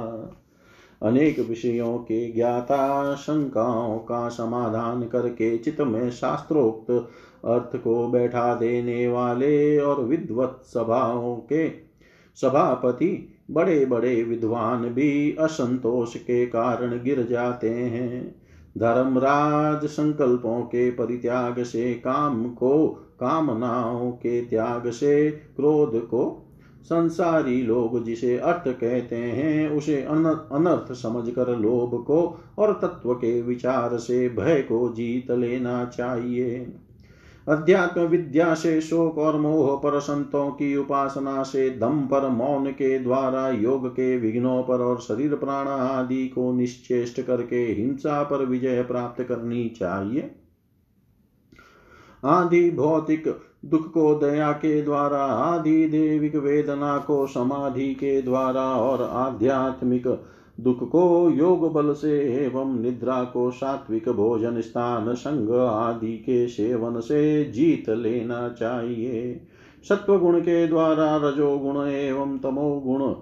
अनेक 1.04 1.40
विषयों 1.40 1.98
के 1.98 2.32
ज्ञाता 2.32 3.16
शंकाओं 3.16 3.98
का 3.98 4.30
समाधान 4.30 5.04
करके 5.04 5.58
चित्त 5.58 5.82
में 5.82 6.12
शास्त्रोक्त 6.12 6.92
अर्थ 7.46 7.78
को 7.78 8.08
बैठा 8.08 8.56
देने 8.56 9.08
वाले 9.08 9.78
और 9.78 10.04
विद्वत 10.04 10.60
सभाओं 10.66 11.36
के 11.36 11.70
सभापति 12.36 13.30
बड़े 13.52 13.86
बड़े 13.86 14.24
विद्वान 14.24 14.82
भी 14.82 15.36
असंतोष 15.40 16.16
के 16.16 16.46
कारण 16.46 17.04
गिर 17.04 17.28
जाते 17.30 17.70
हैं। 17.70 18.43
धर्मराज 18.78 19.86
संकल्पों 19.86 20.62
के 20.62 20.92
परित्याग 20.92 21.64
से, 21.64 21.94
काम 21.94 22.50
को, 22.50 22.88
कामनाओं 23.20 24.12
के 24.12 24.42
त्याग 24.42 24.90
से, 24.90 25.32
क्रोध 25.32 26.08
को, 26.08 26.50
संसारी 26.84 27.62
लोग 27.62 28.04
जिसे 28.04 28.38
अर्थ 28.38 28.68
कहते 28.68 29.16
हैं, 29.16 29.70
उसे 29.70 30.02
अनर्थ 30.02 30.94
समझकर 30.94 31.58
लोभ 31.58 32.04
को 32.04 32.40
और 32.58 32.80
तत्व 32.82 33.14
के 33.14 33.42
विचार 33.42 33.98
से 33.98 34.30
भय 34.30 34.62
को 34.62 34.94
जीत 34.94 35.32
लेना 35.32 35.86
चाहिए। 35.86 36.74
अध्यात्म 37.48 38.02
विद्या 38.02 38.54
से 38.54 38.82
शोक 38.82 39.18
और 39.18 39.38
मोह 39.38 39.76
पर 39.78 40.00
संतों 40.00 40.50
की 40.52 40.76
उपासना 40.76 41.44
से 41.44 41.70
दम 41.70 42.02
पर 42.02 42.28
मौन 42.28 42.72
के 42.72 43.00
द्वारा 43.00 43.50
योग 43.50 43.88
के 43.88 44.18
विघ्नों 44.18 44.64
पर 44.64 44.82
और 44.82 45.00
शरीर 45.00 45.36
प्राण 45.36 45.68
आदि 45.68 46.28
को 46.28 46.54
निश्चेष्ट 46.54 47.22
करके 47.22 47.56
हिंसा 47.56 48.24
पर 48.24 48.46
विजय 48.46 48.84
प्राप्त 48.84 49.24
करनी 49.24 49.70
चाहिए। 49.70 50.32
आदि 52.26 52.72
भौतिक 52.72 53.40
दुख 53.66 53.94
को 53.94 54.16
दया 54.16 54.52
के 54.52 54.82
द्वारा, 54.82 55.24
आदि 55.26 55.88
देविक 55.88 56.36
वेदना 56.36 56.98
को 56.98 57.28
समाधि 57.28 57.94
के 57.94 58.22
द्वारा 58.22 58.64
और 58.64 59.04
आध्यात्मिक 59.04 60.08
दुख 60.60 60.89
को 60.89 61.30
योग 61.30 61.74
बल 61.74 61.94
से 61.94 62.20
एवं 62.46 62.82
निद्रा 62.82 63.24
को 63.24 63.52
सात्विक 63.52 64.10
भोजन 64.10 64.62
स्थान 64.62 65.13
संग 65.13 65.50
आदि 65.56 66.18
के 66.18 66.48
सेवन 66.48 67.00
से 67.00 67.46
जीत 67.46 67.89
लेना 67.89 68.50
चाहिए। 68.50 69.42
सत्व 69.89 70.18
गुण 70.18 70.39
के 70.39 70.68
द्वारा 70.68 71.16
रजोगुण 71.18 71.88
एवं 71.88 72.38
तमो 72.38 72.82
गुण 72.86 73.13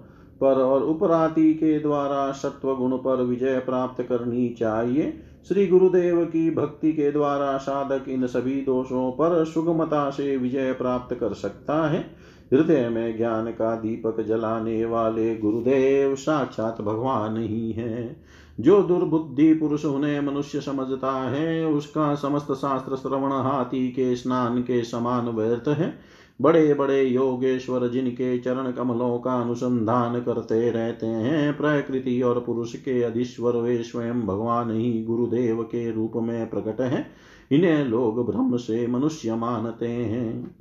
पर 0.41 0.62
और 0.62 0.84
उपराति 0.84 1.54
के 1.54 1.80
द्वारा 1.80 2.32
सत्व 2.32 2.76
गुण 2.76 2.98
पर 2.98 3.24
विजय 3.24 3.60
प्राप्त 3.60 4.04
करनी 4.04 4.50
चाहिए। 4.50 5.13
श्री 5.48 5.67
गुरुदेव 5.67 6.26
की 6.26 6.52
भक्ति 6.52 6.91
के 6.91 7.12
द्वारा 7.12 7.58
साधक 7.58 8.10
इन 8.10 8.28
सभी 8.28 8.62
दोषों 8.62 9.12
पर 9.12 9.46
सुगमता 9.46 10.10
से 10.10 10.38
विजय 10.38 10.74
प्राप्त 10.74 11.15
कर 11.15 11.34
सकता 11.34 11.89
है। 11.89 12.06
हृदय 12.54 12.90
में 12.90 13.18
ज्ञान 13.18 13.46
का 13.46 13.76
दीपक 13.76 14.22
जलाने 14.22 14.86
वाले 14.86 15.38
गुरुदेव 15.38 16.16
साक्षात 16.16 16.82
भगवान 16.82 17.38
ही 17.38 17.72
है। 17.72 18.24
जो 18.60 18.84
दुर्बुद्धि 18.84 19.54
पुरुष 19.54 19.86
उन्हें 19.86 20.22
मनुष्य 20.22 20.62
समझता 20.62 21.12
है, 21.12 21.66
उसका 21.66 22.16
समस्त 22.16 22.52
शास्त्र 22.52 22.96
श्रवण 22.96 23.32
हाथी 23.32 23.88
के 23.88 24.16
स्नान 24.16 24.62
के 24.62 24.84
समान 24.84 25.30
व्यर्थ 25.30 25.68
है। 25.68 26.00
बड़े 26.42 26.74
बड़े 26.74 27.04
योगेश्वर 27.04 27.88
जिनके 27.88 28.40
चरण 28.40 28.72
कमलों 28.72 29.20
का 29.20 29.42
अनुसंधान 29.42 30.20
करते 30.20 30.72
रहते 30.72 31.06
हैं, 31.06 31.58
प्रकृति 31.58 32.22
और 32.22 32.40
पुरुष 32.40 32.76
के 32.76 33.04
अधीश्वर 33.04 33.58
वे 33.58 33.84
स्वयं 33.84 34.22
भगवान 34.22 34.72
ही 34.72 35.04
गुरुदेव 35.04 35.64
के 35.64 35.92
रूप 35.92 36.12
में 36.16 36.50
प्रकट 36.50 36.82
है। 36.82 37.08
इन्हें 37.52 37.86
लोग 37.86 38.32
ब्रह्म 38.32 38.58
से 38.58 38.88
मनुष्य 38.88 39.36
मानते 39.36 39.88
हैं। 39.88 40.56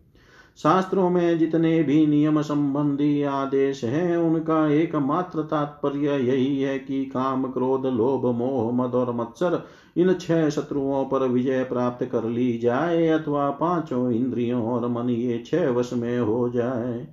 शास्त्रों 0.63 1.09
में 1.11 1.39
जितने 1.39 1.83
भी 1.83 2.07
नियम 2.07 2.41
संबंधी 2.43 3.23
आदेश 3.23 3.85
हैं, 3.85 4.17
उनका 4.17 4.67
एकमात्र 4.69 5.43
तात्पर्य 5.43 6.17
यही 6.19 6.63
है 6.63 6.79
कि 6.79 7.05
काम, 7.05 7.45
क्रोध, 7.45 7.87
लोभ, 7.87 8.27
मोह, 8.27 8.73
मद 8.73 8.95
और 8.95 9.15
मत्सर 9.15 9.63
इन 9.97 10.13
छह 10.15 10.49
शत्रुओं 10.49 11.05
पर 11.05 11.27
विजय 11.29 11.63
प्राप्त 11.65 12.05
कर 12.05 12.25
ली 12.25 12.59
जाए 12.59 13.07
अथवा 13.09 13.49
पाँचों 13.51 14.11
इंद्रियों 14.11 14.63
और 14.63 14.89
मन 14.89 15.11
ये 15.11 15.43
छह 15.47 15.71
वश 15.71 15.93
में 15.93 16.19
हो 16.19 16.49
जाए। 16.49 17.07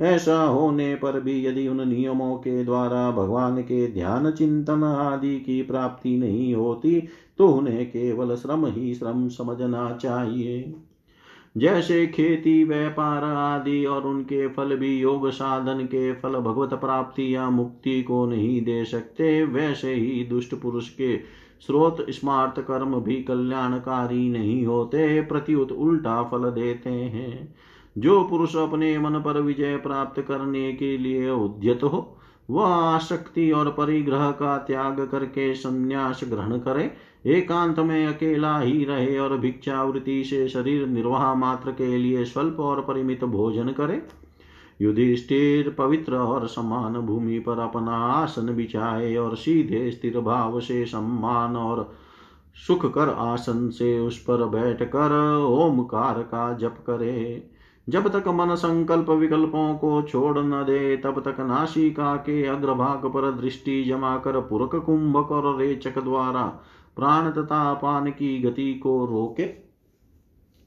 ऐसा 0.00 0.42
होने 0.42 0.94
पर 0.94 1.20
भी 1.20 1.46
यदि 1.46 1.66
उन 1.68 1.88
नियमों 1.88 2.36
के 2.36 2.62
द्वारा 2.64 3.10
भगवान 3.10 3.60
के 3.62 3.86
ध्यान, 3.92 4.30
चिंतन 4.30 4.84
आदि 4.84 5.36
की 5.40 5.60
प्राप्ति 5.62 6.16
नहीं 6.16 6.54
होती 6.54 7.02
तो 7.38 7.48
उन्हें 7.48 7.86
केवल 7.86 8.34
श्रम 8.36 8.66
ही 8.66 8.94
श्रम 8.94 9.28
समझना 9.28 9.90
चाहिए। 10.02 10.74
जैसे 11.56 12.06
खेती 12.06 12.64
व्यापार 12.64 13.24
आदि 13.24 13.84
और 13.84 14.06
उनके 14.06 14.48
फल 14.48 14.76
भी 14.76 14.98
योग 14.98 15.30
साधन 15.30 15.84
के 15.84 16.12
फल 16.12 16.30
भगवत 16.30 16.74
प्राप्ति 16.74 17.34
या 17.34 17.50
मुक्ति 17.50 18.02
को 18.02 18.26
नहीं 18.26 18.62
दे 18.62 18.84
सकते, 18.84 19.44
वैसे 19.44 19.94
ही 19.94 20.24
दुष्ट 20.24 20.54
पुरुष 20.54 20.88
के 20.88 21.16
स्रोत 21.60 22.06
स्मार्त 22.10 22.60
कर्म 22.60 23.00
भी 23.00 23.22
कल्याणकारी 23.22 24.28
नहीं 24.28 24.66
होते, 24.66 25.20
प्रत्युत 25.20 25.72
उल्टा 25.72 26.22
फल 26.22 26.50
देते 26.50 26.90
हैं। 26.90 27.54
जो 27.98 28.24
पुरुष 28.24 28.56
अपने 28.56 28.98
मन 28.98 29.10
पर 29.10 29.40
विजय 29.40 29.76
प्राप्त 29.76 30.20
करने 30.20 30.72
के 30.72 30.98
लिए 30.98 31.30
उद्यत 31.30 31.82
हो, 31.82 32.18
वह 32.50 32.66
आसक्ति 32.66 33.50
और 33.50 33.70
परिग्रह 33.70 34.30
का 34.30 34.58
त्याग 34.58 35.08
करके 35.12 35.54
संन्यास 35.54 36.20
ग्रहण 36.24 36.58
करे 36.58 36.90
एकांत 37.26 37.78
में 37.78 38.06
अकेला 38.06 38.58
ही 38.58 38.84
रहे 38.84 39.18
और 39.18 39.38
भिक्षावृत्ति 39.38 40.24
से 40.24 40.48
शरीर 40.48 40.86
निर्वाह 40.86 41.34
मात्र 41.34 41.70
के 41.70 41.98
लिए 41.98 42.24
स्वल्प 42.24 42.60
और 42.60 42.80
परिमित 42.80 43.24
भोजन 43.24 43.68
करे। 43.68 44.02
युधिष्ठिर 44.82 45.70
पवित्र 45.78 46.16
और 46.16 46.46
समान 46.46 46.92
भूमि 46.92 47.38
पर 47.38 47.58
अपना 47.58 47.96
आसन 47.96 48.56
बिछाए 48.56 49.16
और 49.16 49.36
सीधे 49.36 49.90
स्थिर 49.90 50.20
भाव 50.20 50.60
से 50.60 50.84
सम्मान 50.84 51.56
और 51.56 51.94
सुख 52.66 52.94
कर 52.94 53.08
आसन 53.08 53.68
से 53.68 53.98
उस 54.00 54.18
पर 54.18 54.46
बैठ 54.46 54.82
कर 54.82 55.36
ओमकार 55.48 56.22
का 56.22 56.52
जप 56.52 56.76
करे। 56.86 57.48
जब 57.88 58.08
तक 58.08 58.28
मन 58.28 58.54
संकल्प 58.54 59.10
विकल्पों 59.10 59.74
को 59.74 60.02
छोड़ 60.02 60.38
न 60.38 60.50
दे, 60.50 60.96
तब 60.96 61.20
तक 61.20 61.40
नासिका 61.40 62.16
के 62.16 62.46
अग्रभाग 62.46 63.06
पर 63.06 63.30
दृष्टि 63.32 63.84
जमा 63.84 64.16
कर 64.16 64.40
पुरक 64.40 64.74
कुंभक 64.74 65.32
और 65.32 65.58
रेचक 65.58 65.98
द्वारा 65.98 66.62
प्राण 66.96 67.30
तथा 67.30 67.72
पान 67.74 68.10
की 68.10 68.38
गति 68.38 68.72
को 68.74 69.04
रोके, 69.06 69.46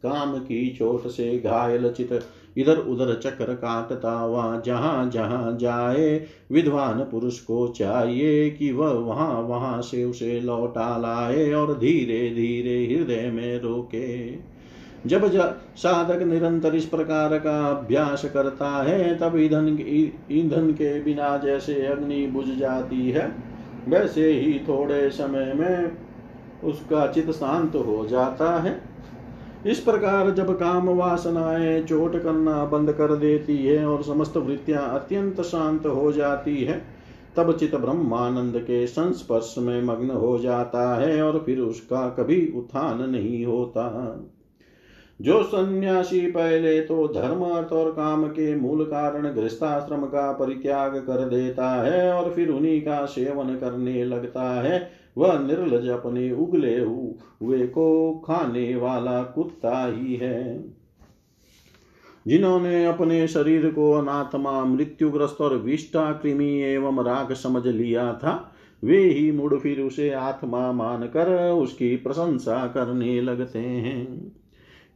काम 0.04 0.38
की 0.38 0.70
चोट 0.70 1.08
से 1.08 1.38
घायल 1.40 1.90
चित, 1.92 2.20
इधर 2.58 2.78
उधर 2.78 3.14
चक्र 3.16 3.54
काटता 3.54 4.26
वह 4.26 4.60
जहाँ 4.62 5.10
जहाँ 5.10 5.58
जाए, 5.58 6.26
विद्वान 6.52 7.04
पुरुष 7.04 7.40
को 7.40 7.68
चाहिए 7.68 8.50
कि 8.50 8.72
वह 8.72 8.92
वहाँ 8.92 9.42
वहाँ 9.42 9.82
से 9.82 10.04
उसे 10.04 10.40
लौटा 10.42 10.98
लाए 10.98 11.52
और 11.54 11.78
धीरे 11.80 12.30
धीरे 12.30 12.86
हृदय 12.86 13.30
में 13.32 13.60
रोके। 13.60 14.32
जब 15.06 15.30
साधक 15.76 16.22
निरंतर 16.22 16.76
इस 16.76 16.86
प्रकार 16.86 17.38
का 17.40 17.60
अभ्यास 17.68 18.26
करता 18.26 18.70
है, 18.84 19.18
तब 19.18 19.38
ईंधन 19.38 19.68
ईंधन 20.32 20.72
के 20.72 21.00
बिना 21.02 21.38
जैसे 21.38 21.86
अग्नि 21.86 22.26
बुझ 22.28 22.48
जाती 22.50 23.10
है, 23.10 23.32
वैसे 23.88 24.32
ही 24.32 24.60
थोड़े 24.60 25.10
समय 25.10 25.54
में 25.54 26.05
उसका 26.66 27.08
चित 27.08 27.32
शांत 27.32 27.76
हो 27.76 28.06
जाता 28.06 28.52
है। 28.60 28.80
इस 29.66 29.80
प्रकार 29.80 30.30
जब 30.32 30.52
काम 30.58 30.90
वासनाएँ 30.90 31.84
चोट 31.84 32.22
करना 32.24 32.66
बंद 32.66 32.92
कर 32.92 33.16
देती 33.16 33.58
है 33.58 33.86
और 33.86 34.04
समस्त 34.04 34.38
वृत्तियाँ 34.38 34.90
अत्यंत 34.90 35.42
शांत 35.42 35.86
हो 35.86 36.12
जाती 36.12 36.64
है, 36.64 36.82
तब 37.38 37.52
चित 37.58 37.76
ब्रह्मानंद 37.76 38.58
के 38.58 38.86
संस्पर्श 38.88 39.56
में 39.58 39.82
मग्न 39.84 40.10
हो 40.10 40.38
जाता 40.40 40.96
है 40.96 41.22
और 41.22 41.44
फिर 41.46 41.60
उसका 41.60 42.08
कभी 42.10 42.54
उत्थान 42.56 43.10
नहीं 43.10 43.46
होता। 43.46 43.86
जो 45.20 45.42
सन्यासी 45.44 46.20
पहले 46.28 46.80
तो 46.82 47.08
धर्म, 47.08 47.42
अर्थ 47.42 47.74
और 47.74 47.92
काम 47.92 48.26
के 48.28 48.56
मूल 48.56 48.84
कारण 48.84 49.34
गृहस्थाश्रम 49.34 50.02
का 50.02 50.32
परित्याग 50.32 50.96
कर 50.98 51.26
देता 51.30 51.70
है 51.84 52.12
और 52.14 52.32
फिर 52.32 52.50
उन्हीं 52.50 52.82
का 52.82 53.06
सेवन 53.06 53.56
करने 53.56 54.04
लगता 54.06 54.44
है। 54.62 55.05
वह 55.18 55.40
निर्लज 55.40 55.88
अपने 55.88 56.32
उगले 56.32 56.80
हुए 56.80 57.68
को 57.68 58.14
खाने 58.28 58.76
वाला 58.76 59.24
कुत्ता 59.24 59.86
ही 59.86 60.16
है। 60.16 60.66
जिन्होंने 62.28 62.86
अपने 62.86 63.28
शरीर 63.28 63.70
को 63.70 63.92
अनात्मा, 63.92 64.66
मृत्युग्रस्त 64.66 65.42
और 65.42 65.58
विष्टा 65.58 66.12
कृमि 66.12 66.62
एवं 66.62 67.04
राग 67.04 67.34
समझ 67.34 67.68
लिया 67.68 68.14
था, 68.14 68.56
वे 68.84 68.98
ही 68.98 69.32
मुड़ 69.32 69.56
फिर 69.56 69.82
उसे 69.82 70.10
आत्मा 70.10 70.72
मानकर 70.72 71.52
उसकी 71.52 71.96
प्रशंसा 71.96 72.68
करने 72.68 73.22
लगते 73.22 73.60
हैं। 73.60 74.32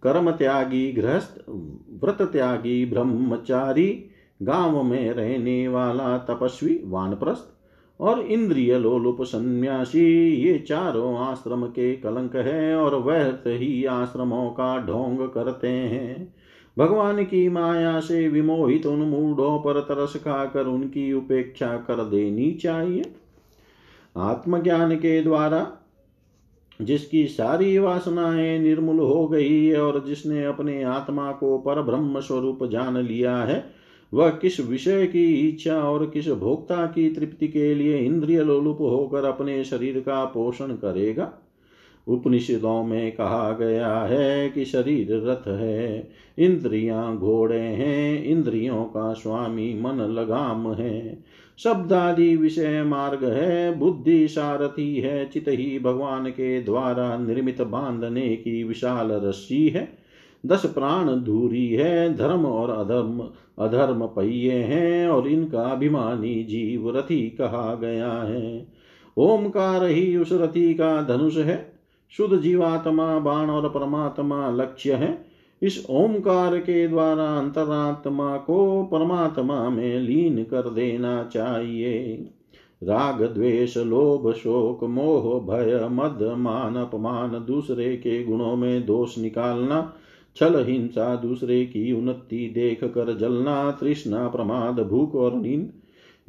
कर्म 0.04 0.32
त्यागी 0.32 0.92
गृहस्थ 0.92 1.44
व्रत 2.04 2.22
त्यागी 2.22 2.86
ब्रह्मचारी, 2.86 4.06
गाँव 4.42 4.84
में 4.84 5.12
रहने 5.12 5.68
वाला 5.68 6.18
तपस्वी, 6.18 6.82
वानप्रस्थ 6.86 7.59
और 8.00 8.20
इंद्रिय 8.20 8.80
लोलुप 8.80 9.22
सन्यासी 9.22 10.30
ये 10.30 10.60
चारों 10.60 11.18
आश्रम 11.18 11.66
के 11.66 11.96
कलंक 11.96 12.36
है 12.36 12.76
और 12.76 13.00
व्यर्थ 13.00 13.44
ही 13.48 13.86
आश्रमों 13.86 14.50
का 14.50 14.78
ढोंग 14.78 15.30
करते 15.30 15.68
हैं। 15.68 16.34
भगवान 16.78 17.24
की 17.24 17.50
माया 17.50 18.00
से 18.00 18.28
विमोहित 18.28 18.86
उन 18.86 19.00
मूढ़ों 19.00 19.60
पर 19.60 19.80
तरस 19.80 20.16
खाकर 20.16 20.66
उनकी 20.66 21.14
उपेक्षा 21.14 21.78
कर 21.78 22.04
देनी 22.04 22.52
चाहिए। 22.52 23.04
आत्मज्ञान 24.18 24.96
के 24.96 25.22
द्वारा 25.22 25.72
जिसकी 26.82 27.28
सारी 27.28 27.78
वासनाएँ 27.78 28.60
निर्मूल 28.60 29.00
हो 29.00 29.28
गई 29.28 29.72
और 29.72 30.04
जिसने 30.06 30.46
अपने 30.46 30.84
आत्मा 30.84 31.32
को 31.32 31.58
पर 31.58 31.82
ब्रह्म 31.82 32.20
स्वरूप 32.20 32.64
जान 32.64 32.98
लिया 32.98 33.38
है 33.38 33.79
वह 34.14 34.30
किस 34.30 34.60
विषय 34.60 35.08
की 35.08 35.50
इच्छा 35.50 35.76
और 35.76 36.10
किस 36.10 36.30
भोक्ता 36.30 36.86
की 36.86 37.10
तृप्ति 37.10 37.48
के 37.48 37.76
लिए 37.76 37.98
इंद्रिय 37.98 38.44
लोलुप 38.44 38.78
होकर 38.80 39.26
अपने 39.26 39.64
शरीर 39.64 40.00
का 40.00 40.26
पोषण 40.26 40.68
करेगा? 40.68 41.34
उपनिषदों 42.08 42.84
में 42.84 43.12
कहा 43.12 43.52
गया 43.52 44.00
है 44.00 44.50
कि 44.50 44.66
शरीर 44.66 45.08
रथ 45.12 45.48
है, 45.48 46.10
इंद्रियाँ 46.38 47.18
घोड़े 47.18 47.60
हैं, 47.60 48.26
इंद्रियों 48.26 48.84
का 48.84 49.14
स्वामी 49.14 49.82
मन 49.82 49.96
लगाम 49.96 50.74
है। 50.74 51.24
शब्द 51.58 51.94
आदि 51.94 52.36
विषय 52.36 52.84
मार्ग 52.84 53.24
है, 53.24 53.76
बुद्धि 53.76 54.28
सारथी 54.28 54.96
है, 54.96 55.30
चित 55.30 55.46
ही 55.48 55.80
भगवान 55.80 56.26
के 56.26 56.62
द्वारा 56.62 57.18
निर्मित 57.18 57.62
बांधने 57.62 58.36
की 58.36 58.64
विशाल 58.64 59.12
रस्सी 59.12 59.70
है। 59.70 59.99
दस 60.46 60.66
प्राण 60.66 61.16
धूरी 61.16 61.70
है, 61.70 62.16
धर्म 62.16 62.46
और 62.46 62.70
अधर्म 62.70 63.30
अधर्म 63.60 64.06
पहिए 64.06 64.54
हैं 64.54 65.08
और 65.08 65.28
इनका 65.28 65.62
अभिमानी 65.62 66.44
जीव 66.44 66.98
रथी 66.98 67.30
कहा 67.30 67.76
गया 67.76 68.12
है। 68.12 68.68
ओमकार 69.18 69.86
ही 69.86 70.18
उस 70.18 70.30
रथी 70.32 70.74
का 70.74 71.02
धनुष 71.02 71.38
है। 71.38 71.80
शुद्ध 72.12 72.38
जीवात्मा, 72.38 73.20
बाण 73.20 73.50
और 73.50 73.70
परमात्मा 73.70 74.50
लक्ष्य 74.50 74.94
है। 74.94 75.26
इस 75.62 75.88
ओमकार 75.90 76.58
के 76.58 76.88
द्वारा 76.88 77.26
अंतरात्मा 77.26 78.38
को 78.38 78.84
परमात्मा 78.84 79.70
में 79.70 80.00
लीन 80.00 80.44
कर 80.44 80.62
देना 80.62 81.24
चाहिए। 81.24 82.30
राग, 82.84 83.24
द्वेष, 83.24 83.78
लोभ, 83.78 84.34
शोक, 84.34 84.84
मोह, 84.84 85.40
भय, 85.40 85.88
मद, 85.92 86.36
मान, 86.38 86.76
अपमान, 86.76 87.44
दूसरे 87.48 87.98
के 87.98 88.24
गुणों 88.24 88.56
में 88.56 88.86
दोष 88.86 89.18
निकालना 89.18 89.94
छल 90.40 90.66
हिंसा 90.66 91.16
दूसरे 91.16 91.66
की 91.66 91.92
उन्नति 91.92 92.52
देख 92.54 92.84
कर 92.84 93.18
जलना, 93.18 93.72
तृष्णा, 93.72 94.28
प्रमाद, 94.28 94.80
भूख 94.80 95.16
और 95.16 95.36
नींद। 95.36 95.72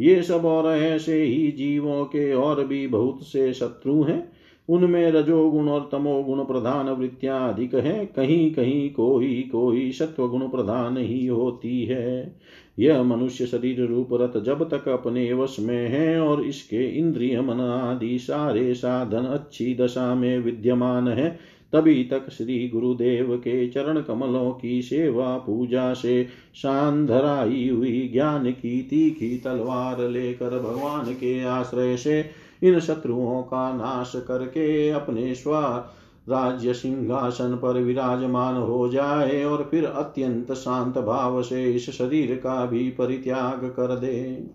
ये 0.01 0.23
सब 0.23 0.45
और 0.45 0.79
ऐसे 0.79 1.23
ही 1.23 1.51
जीवों 1.51 2.05
के 2.05 2.33
और 2.35 2.67
भी 2.67 2.87
बहुत 2.87 3.23
से 3.23 3.53
शत्रु 3.53 4.03
हैं। 4.03 4.33
उनमें 4.69 5.13
रजोगुण 5.13 5.69
और 5.69 5.89
तमोगुण 5.93 6.45
प्रधान 6.45 6.89
वृत्तियाँ 6.89 7.53
अधिक 7.53 7.75
है। 7.75 8.07
कहीं 8.07 8.55
कहीं 8.55 8.91
कोई 8.91 9.49
कोई 9.53 9.93
सत्व 9.93 10.29
गुण 10.29 10.49
प्रधान 10.49 10.97
ही 10.97 11.27
होती 11.27 11.85
है। 11.85 12.37
यह 12.79 13.03
मनुष्य 13.03 13.47
शरीर 13.47 13.87
रूप 13.87 14.09
रथ 14.13 14.43
जब 14.43 14.69
तक 14.69 14.89
अपने 14.89 15.33
वश 15.33 15.57
में 15.61 15.89
है 15.89 16.21
और 16.21 16.45
इसके 16.45 16.99
इंद्रिय 16.99 17.41
मन 17.41 17.61
आदि 17.61 18.19
सारे 18.19 18.75
साधन 18.75 19.23
अच्छी 19.23 19.75
दशा 19.75 20.15
में 20.15 20.39
विद्यमान 20.39 21.09
है। 21.09 21.39
तभी 21.73 22.05
तक 22.05 22.31
श्री 22.31 22.69
गुरुदेव 22.69 23.37
के 23.37 23.69
चरण 23.69 24.01
कमलों 24.01 24.53
की 24.53 24.83
सेवा 24.83 25.39
पूजा 25.39 25.95
से 25.95 26.25
शांधराई 26.55 27.69
हुई, 27.69 28.11
ज्ञान 28.13 28.51
की 28.51 28.83
तीखी 28.83 29.37
तलवार 29.39 30.09
लेकर 30.09 30.59
भगवान 30.59 31.13
के 31.13 31.45
आश्रय 31.45 31.97
से 31.97 32.31
इन 32.63 32.81
शत्रुओं 32.81 33.43
का 33.43 33.73
नाश 33.73 34.13
करके 34.17 34.91
अपने 34.91 35.35
स्व, 35.35 35.85
राज्य 36.29 36.75
सिंहासन 36.75 37.59
पर 37.63 37.73
विराजमान 37.73 38.57
हो 38.57 38.89
जाए 38.89 39.45
और 39.45 39.69
फिर 39.71 39.85
अत्यंत 39.85 40.53
शांत 40.53 40.99
भाव 40.99 41.43
से 41.43 41.73
इस 41.73 41.91
शरीर 41.91 42.35
का 42.35 42.67
भी 42.67 42.91
परित्याग 42.91 43.65
कर 43.65 43.97
दे। 43.97 44.47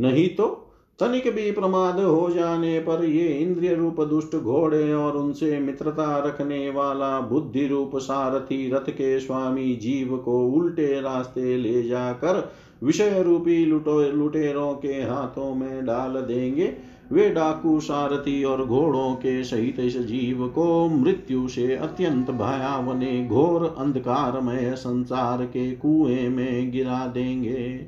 नहीं 0.00 0.28
तो 0.28 0.63
तनिक 1.00 1.34
भी 1.34 1.50
प्रमाद 1.50 2.00
हो 2.00 2.30
जाने 2.30 2.78
पर 2.78 3.04
ये 3.04 3.28
इंद्रिय 3.28 3.74
रूप 3.74 4.00
दुष्ट 4.00 4.36
घोड़े 4.36 4.92
और 4.92 5.16
उनसे 5.16 5.58
मित्रता 5.58 6.18
रखने 6.18 6.70
वाला 6.70 7.20
बुद्धि 7.20 7.66
रूप 7.66 7.96
सारथी 7.96 8.70
रथ 8.70 8.90
के 8.90 9.20
स्वामी 9.20 9.76
जीव 9.76 10.16
को 10.16 10.46
उल्टे 10.48 11.00
रास्ते 11.00 11.56
ले 11.56 11.82
जाकर 11.82 12.52
विषय 12.82 13.22
रूपी 13.22 13.64
लुटो 13.66 14.00
लुटेरों 14.00 14.74
के 14.74 14.92
हाथों 14.92 15.54
में 15.54 15.86
डाल 15.86 16.12
देंगे। 16.12 16.74
वे 17.12 17.30
डाकू 17.30 17.80
सारथी 17.80 18.44
और 18.44 18.64
घोड़ों 18.64 19.14
के 19.14 19.44
सहित 19.44 19.80
इस 19.80 19.98
जीव 19.98 20.48
को 20.48 20.88
मृत्यु 20.88 21.48
से 21.48 21.76
अत्यंत 21.76 22.30
भयावने 22.30 23.26
घोर 23.26 23.76
अंधकारमय 23.78 24.74
संसार 24.76 25.44
के 25.44 25.70
कुएँ 25.72 26.28
में 26.28 26.70
गिरा 26.70 27.06
देंगे। 27.06 27.86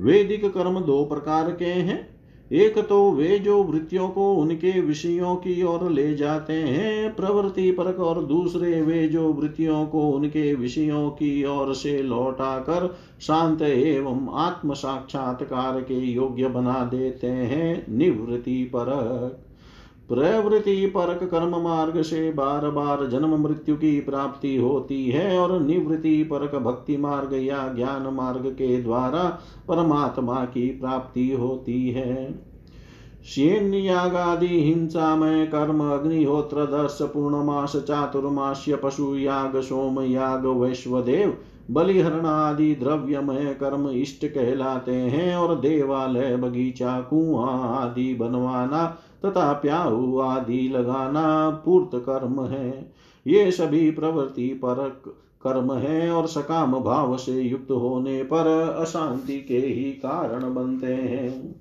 वैदिक 0.00 0.44
कर्म 0.44 0.80
दो 0.80 1.04
प्रकार 1.04 1.50
के 1.50 1.64
हैं। 1.64 2.11
एक 2.50 2.78
तो 2.78 3.10
वे 3.10 3.38
जो 3.38 3.62
वृत्तियों 3.62 4.08
को 4.08 4.32
उनके 4.34 4.80
विषयों 4.80 5.34
की 5.36 5.62
ओर 5.62 5.90
ले 5.90 6.14
जाते 6.14 6.52
हैं 6.52 7.14
प्रवृत्ति 7.16 7.70
परक, 7.70 8.00
और 8.00 8.24
दूसरे 8.24 8.82
वे 8.82 9.08
जो 9.08 9.32
वृत्तियों 9.32 9.86
को 9.86 10.08
उनके 10.10 10.54
विषयों 10.54 11.10
की 11.10 11.44
ओर 11.44 11.74
से 11.74 12.02
लौटाकर 12.02 12.94
शांत 13.20 13.62
एवं 13.62 14.28
आत्म 14.34 14.74
साक्षात्कार 14.74 15.80
के 15.80 15.94
योग्य 15.94 16.48
बना 16.48 16.84
देते 16.84 17.26
हैं, 17.26 17.86
निवृत्ति 17.88 18.64
परक। 18.64 19.51
प्रवृत्ति 20.12 20.86
परक 20.86 21.22
कर्म 21.30 21.56
मार्ग 21.62 22.00
से 22.02 22.32
बार 22.32 22.68
बार 22.70 23.06
जन्म 23.06 23.34
मृत्यु 23.42 23.76
की 23.76 24.00
प्राप्ति 24.00 24.56
होती 24.56 25.04
है 25.06 25.38
और 25.38 25.60
निवृत्ति 25.60 26.22
परक 26.22 26.54
भक्ति 26.54 26.96
मार्ग 26.96 27.32
या 27.34 27.72
ज्ञान 27.76 28.02
मार्ग 28.14 28.46
के 28.46 28.82
द्वारा 28.82 29.22
परमात्मा 29.68 30.44
की 30.44 30.66
प्राप्ति 30.68 31.30
होती 31.32 31.90
है। 31.90 32.32
शेन 33.24 33.74
यागादि 33.74 34.46
हिंसामय 34.46 35.46
कर्म 35.46 35.80
अग्निहोत्र 35.90 36.64
दर्श 36.64 36.98
पूर्णमास 37.02 37.76
चातुर्मास्य 37.76 38.76
पशु 38.76 39.14
याग 39.16 39.60
सोम 39.60 40.02
याग 40.02 40.46
वैश्वदेव 40.46 41.36
बलिहरण 41.70 42.26
आदि 42.26 42.74
द्रव्यमय 42.74 43.54
कर्म 43.60 43.88
इष्ट 43.90 44.26
कहलाते 44.26 44.94
हैं 44.94 45.36
और 45.36 45.54
देवालय 45.60 46.36
बगीचा 46.36 47.00
कुआ 47.00 47.48
आदि 47.76 48.14
बनवाना 48.14 48.84
तथा 49.26 49.52
प्याऊ 49.52 50.18
आदि 50.18 50.68
लगाना 50.68 51.50
पूर्त 51.50 51.90
कर्म 51.94 52.44
है। 52.46 52.92
ये 53.26 53.50
सभी 53.50 53.90
प्रवृत्ति 53.90 54.48
पर 54.48 55.02
कर्म 55.42 55.72
है 55.72 56.10
और 56.10 56.26
सकाम 56.26 56.78
भाव 56.80 57.16
से 57.16 57.32
युक्त 57.32 57.70
होने 57.70 58.22
पर 58.22 58.76
अशांति 58.80 59.38
के 59.38 59.58
ही 59.58 59.84
कारण 59.84 60.54
बनते 60.54 60.94
हैं। 60.94 61.52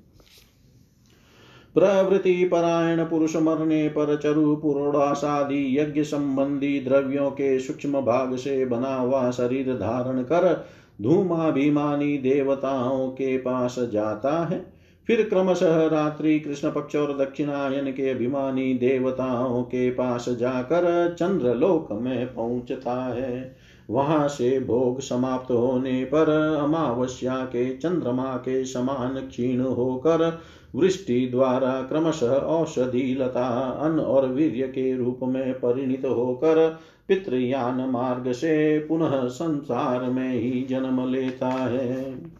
प्रवृत्ति 1.75 2.43
परायण 2.45 3.03
पुरुष 3.05 3.35
मरने 3.35 3.87
पर 3.89 4.17
चरु 4.17 4.55
पुरोडासादि 4.55 5.79
यज्ञ 5.79 6.03
संबंधी 6.03 6.79
द्रव्यों 6.79 7.31
के 7.31 7.59
सूक्ष्म 7.59 8.01
भाग 8.01 8.35
से 8.35 8.65
बना 8.65 8.95
हुआ 8.95 9.31
शरीर 9.31 9.73
धारण 9.73 10.21
कर 10.21 10.67
धूमाभिमानी 11.01 12.17
देवताओं 12.17 13.09
के 13.09 13.37
पास 13.37 13.75
जाता 13.79 14.45
है। 14.45 14.70
फिर 15.11 15.29
क्रमशः 15.29 15.87
रात्रि 15.87 16.39
कृष्ण 16.39 16.71
पक्ष 16.71 16.95
और 16.95 17.17
दक्षिणायन 17.17 17.91
के 17.91 18.09
अभिमानी 18.09 18.73
देवताओं 18.73 19.63
के 19.63 19.89
पास 19.91 20.29
जाकर 20.29 21.15
चंद्रलोक 21.19 21.87
में 21.91 22.33
पहुँचता 22.33 23.13
है। 23.13 23.55
वहाँ 23.89 24.27
से 24.27 24.59
भोग 24.59 25.01
समाप्त 25.01 25.51
होने 25.51 26.03
पर 26.03 26.29
अमावस्या 26.61 27.35
के 27.35 27.77
चंद्रमा 27.77 28.37
के 28.37 28.65
समान 28.65 29.27
क्षीण 29.27 29.61
होकर 29.61 30.39
वृष्टि 30.75 31.27
द्वारा 31.27 31.81
क्रमशः 31.81 32.33
औषधि, 32.33 33.17
लता, 33.19 33.47
अन्न 33.81 33.99
और 33.99 34.27
वीर्य 34.27 34.67
के 34.67 34.97
रूप 34.97 35.19
में 35.23 35.53
परिणित 35.53 36.05
होकर 36.05 36.79
पितृयान 37.07 37.89
मार्ग 37.89 38.31
से 38.31 38.79
पुनः 38.79 39.27
संसार 39.27 40.01
में 40.03 40.33
ही 40.33 40.65
जन्म 40.69 41.11
लेता 41.11 41.49
है। 41.49 42.31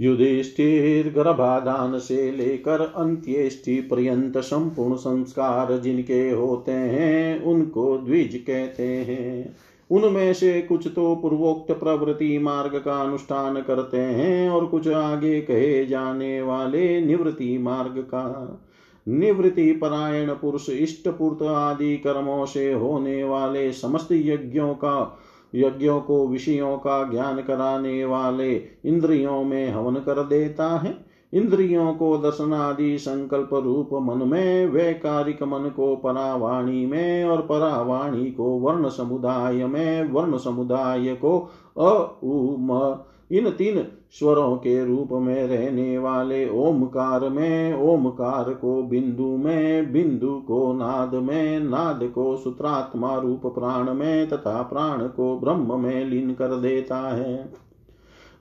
युधिष्ठिर 0.00 1.12
गर्भाधान 1.12 1.98
से 1.98 2.32
लेकर 2.32 2.80
अंत्येष्टि 2.80 3.80
पर्यंत 3.80 4.38
संपूर्ण 4.38 4.94
संस्कार 4.94 5.78
जिनके 5.78 6.30
होते 6.30 6.72
हैं, 6.72 7.42
उनको 7.42 7.98
द्विज 7.98 8.44
कहते 8.46 8.82
हैं। 8.82 9.56
उनमें 9.90 10.32
से 10.34 10.62
कुछ 10.62 10.86
तो 10.94 11.14
पूर्वोक्त 11.16 11.72
प्रवृत्ति 11.72 12.38
मार्ग 12.38 12.82
का 12.84 13.00
अनुष्ठान 13.00 13.62
करते 13.62 13.96
हैं 13.96 14.50
और 14.50 14.66
कुछ 14.66 14.88
आगे 14.88 15.40
कहे 15.40 15.86
जाने 15.86 16.42
वाले 16.42 17.00
निवृत्ति 17.00 17.58
मार्ग 17.58 17.98
का। 17.98 18.64
निवृत्ति 19.08 19.72
परायण 19.72 20.30
पुरुष 20.30 20.70
इष्ट 20.70 21.08
पूर्त 21.08 21.42
आदि 21.42 21.96
कर्मों 21.96 22.46
से 22.46 22.72
होने 22.72 23.24
वाले 23.24 23.72
समस्त 23.72 24.08
यज्ञों 24.12 24.74
का 24.74 25.18
यज्ञों 25.54 26.00
को, 26.00 26.28
विषयों 26.28 26.78
का 26.78 27.10
ज्ञान 27.10 27.36
कराने 27.36 28.04
वाले 28.04 28.56
इंद्रियों 28.84 29.44
में 29.44 29.72
हवन 29.72 29.94
कर 29.94 30.22
देता 30.22 30.78
है। 30.78 31.08
इंद्रियों 31.32 31.94
को 31.94 32.18
दर्शनादि 32.18 32.98
संकल्प 32.98 33.54
रूप 33.54 33.90
मन 33.92 34.28
में, 34.28 34.66
वैकारिक 34.66 35.42
मन 35.42 35.72
को 35.76 35.96
परावाणी 35.96 36.86
में 36.86 37.24
और 37.24 37.42
परावाणी 37.42 38.30
को 38.30 38.44
वर्ण 38.44 38.88
समुदाय 38.88 39.66
में, 39.66 40.10
वर्ण 40.10 40.36
समुदाय 40.36 41.18
को 41.24 41.50
अ 41.78 43.04
इन 43.32 43.50
तीन 43.50 43.86
स्वरों 44.12 44.56
के 44.56 44.84
रूप 44.84 45.08
में 45.12 45.46
रहने 45.46 45.98
वाले 45.98 46.48
ओमकार 46.48 47.28
में, 47.28 47.74
ओमकार 47.74 48.54
को 48.54 48.82
बिंदु 48.82 49.36
में, 49.36 49.92
बिंदु 49.92 50.42
को 50.48 50.72
नाद 50.72 51.14
में, 51.14 51.60
नाद 51.60 52.12
को 52.14 52.36
सूत्रात्मा 52.36 53.18
रूप 53.18 53.46
प्राण 53.46 53.94
में 53.94 54.28
तथा 54.28 54.62
प्राण 54.62 55.06
को 55.06 55.38
ब्रह्म 55.38 55.80
में 55.80 56.04
लीन 56.04 56.34
कर 56.34 56.48
देता 56.48 56.96
है। 56.96 57.52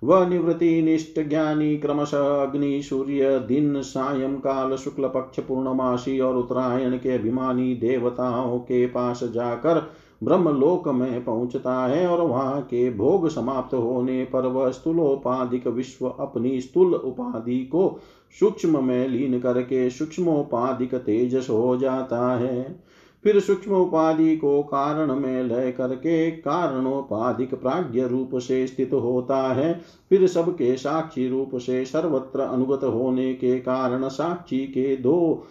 वह 0.04 0.28
निवृत्ति 0.28 0.82
निष्ठ 0.82 1.20
ज्ञानी 1.20 1.78
क्रमशः 1.78 2.42
अग्नि, 2.42 2.82
सूर्य, 2.82 3.40
दिन, 3.40 3.82
सायं, 3.82 4.36
काल, 4.36 4.76
शुक्ल 4.76 5.08
पक्ष, 5.08 5.40
पूर्णमासी 5.40 6.20
और 6.20 6.38
उत्तरायण 6.38 6.98
के 6.98 7.12
अभिमानी 7.12 7.76
देवताओं 7.76 8.60
के 8.60 8.86
पास 8.86 9.24
जाकर 9.24 9.90
ब्रह्मलोक 10.24 10.88
में 10.88 11.24
पहुँचता 11.24 11.86
है 11.86 12.08
और 12.08 12.22
वहाँ 12.22 12.62
के 12.62 12.94
भोग 12.94 13.30
समाप्त 13.30 13.74
होने 13.74 14.26
पर 14.26 14.46
वह 14.46 14.72
स्थूलोपाधिक 14.72 15.68
विश्व 15.68 16.08
अपनी 16.08 16.62
स्थूल 16.62 16.94
उपाधि 16.94 17.60
को 17.60 18.00
सूक्ष्म 18.40 18.84
में 18.84 19.08
लीन 19.08 19.40
करके 19.40 19.90
सूक्ष्मोपाधिक 19.90 20.96
तेजस 20.96 21.48
हो 21.50 21.78
जाता 21.78 22.36
है। 22.38 22.88
फिर 23.24 23.40
सूक्ष्म 23.40 23.72
उपाधि 23.72 24.38
को 24.38 24.64
कारण 24.64 25.16
में 25.16 25.44
लय 25.44 25.72
करके 25.72 26.32
कारणोपाधिक 26.32 27.56
प्राज्ञ 27.56 28.02
रूप 28.02 28.36
से 28.36 28.68
स्थित 28.68 28.94
होता 28.94 29.54
है। 29.54 29.82
फिर 30.10 30.28
सबके 30.28 30.78
साक्षी 30.78 31.28
रूप 31.28 31.56
से 31.56 31.86
सर्वत्र 31.86 32.40
अनुगत 32.40 32.84
होने 32.84 33.34
के 33.34 33.60
कारण 33.60 34.08
साक्षी 34.08 34.60
के 34.60 34.98
दो 34.98 35.44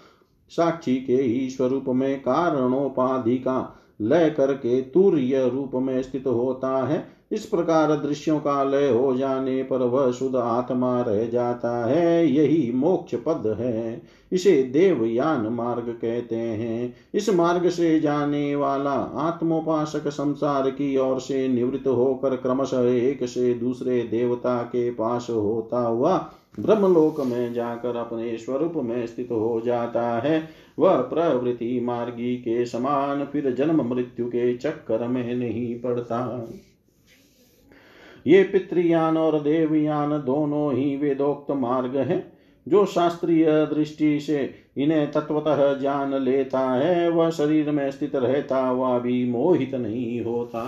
साक्षी 0.48 0.96
के 0.96 1.16
ही 1.16 1.50
स्वरूप 1.50 1.84
में 1.88 2.20
कारणोपाधि 2.20 3.36
का 3.36 3.75
लय 4.00 4.30
करके 4.30 4.80
तूर्य 4.82 5.48
रूप 5.48 5.70
में 5.74 6.02
स्थित 6.02 6.26
होता 6.26 6.86
है। 6.86 7.16
इस 7.32 7.46
प्रकार 7.46 7.92
दृश्यों 7.92 8.38
का 8.38 8.64
लय 8.64 8.88
हो 8.90 9.16
जाने 9.16 9.62
पर 9.62 9.78
वह 9.78 10.12
शुद्ध 10.12 10.36
आत्मा 10.36 11.02
रह 11.02 11.26
जाता 11.26 11.86
है। 11.86 12.32
यही 12.32 12.72
मोक्ष 12.72 13.14
पद 13.14 13.56
है। 13.60 14.02
इसे 14.32 14.62
देवयान 14.62 15.46
मार्ग 15.46 15.98
कहते 16.02 16.36
हैं। 16.36 16.94
इस 17.14 17.30
मार्ग 17.30 17.68
से 17.68 18.00
जाने 18.00 18.56
वाला 18.56 18.92
आत्मोपासक 18.92 20.08
संसार 20.08 20.70
की 20.70 20.96
ओर 20.96 21.20
से 21.20 21.48
निवृत्त 21.48 21.86
होकर 21.86 22.36
क्रमशः 22.36 22.82
एक 22.82 23.24
से 23.24 23.54
दूसरे 23.54 24.02
देवता 24.02 24.62
के 24.62 24.90
पास 24.90 25.26
होता 25.30 25.80
हुआ 25.80 26.30
ब्रह्मलोक 26.60 27.20
में 27.20 27.52
जाकर 27.52 27.96
अपने 27.96 28.36
स्वरूप 28.36 28.72
में 28.76 29.06
स्थित 29.06 29.28
हो 29.30 29.62
जाता 29.64 30.18
है। 30.18 30.48
वह 30.78 30.96
प्रवृत्ति 30.96 31.80
मार्गी 31.80 32.36
के 32.36 32.66
समान, 32.66 33.24
फिर 33.24 33.50
जन्म 33.50 33.94
मृत्यु 33.94 34.26
के 34.26 34.56
चक्कर 34.56 35.08
में 35.08 35.34
नहीं 35.34 35.80
पड़ता। 35.80 36.48
ये 38.26 38.42
पितृयान 38.42 39.16
और 39.16 39.40
देवयान 39.40 40.10
दोनों 40.10 40.74
ही 40.74 40.96
वेदोक्त 40.96 41.50
मार्ग 41.50 41.96
हैं। 41.96 42.32
जो 42.68 42.86
शास्त्रीय 42.86 43.46
दृष्टि 43.50 44.20
से 44.20 44.54
इन्हें 44.76 45.12
तत्वतः 45.12 45.74
जान 45.74 46.14
लेता 46.14 46.60
है, 46.60 47.08
वह 47.08 47.30
शरीर 47.30 47.70
में 47.70 47.90
स्थित 47.90 48.16
रहता 48.16 48.66
हुआ 48.66 48.98
भी 48.98 49.30
मोहित 49.30 49.74
नहीं 49.74 50.24
होता। 50.24 50.62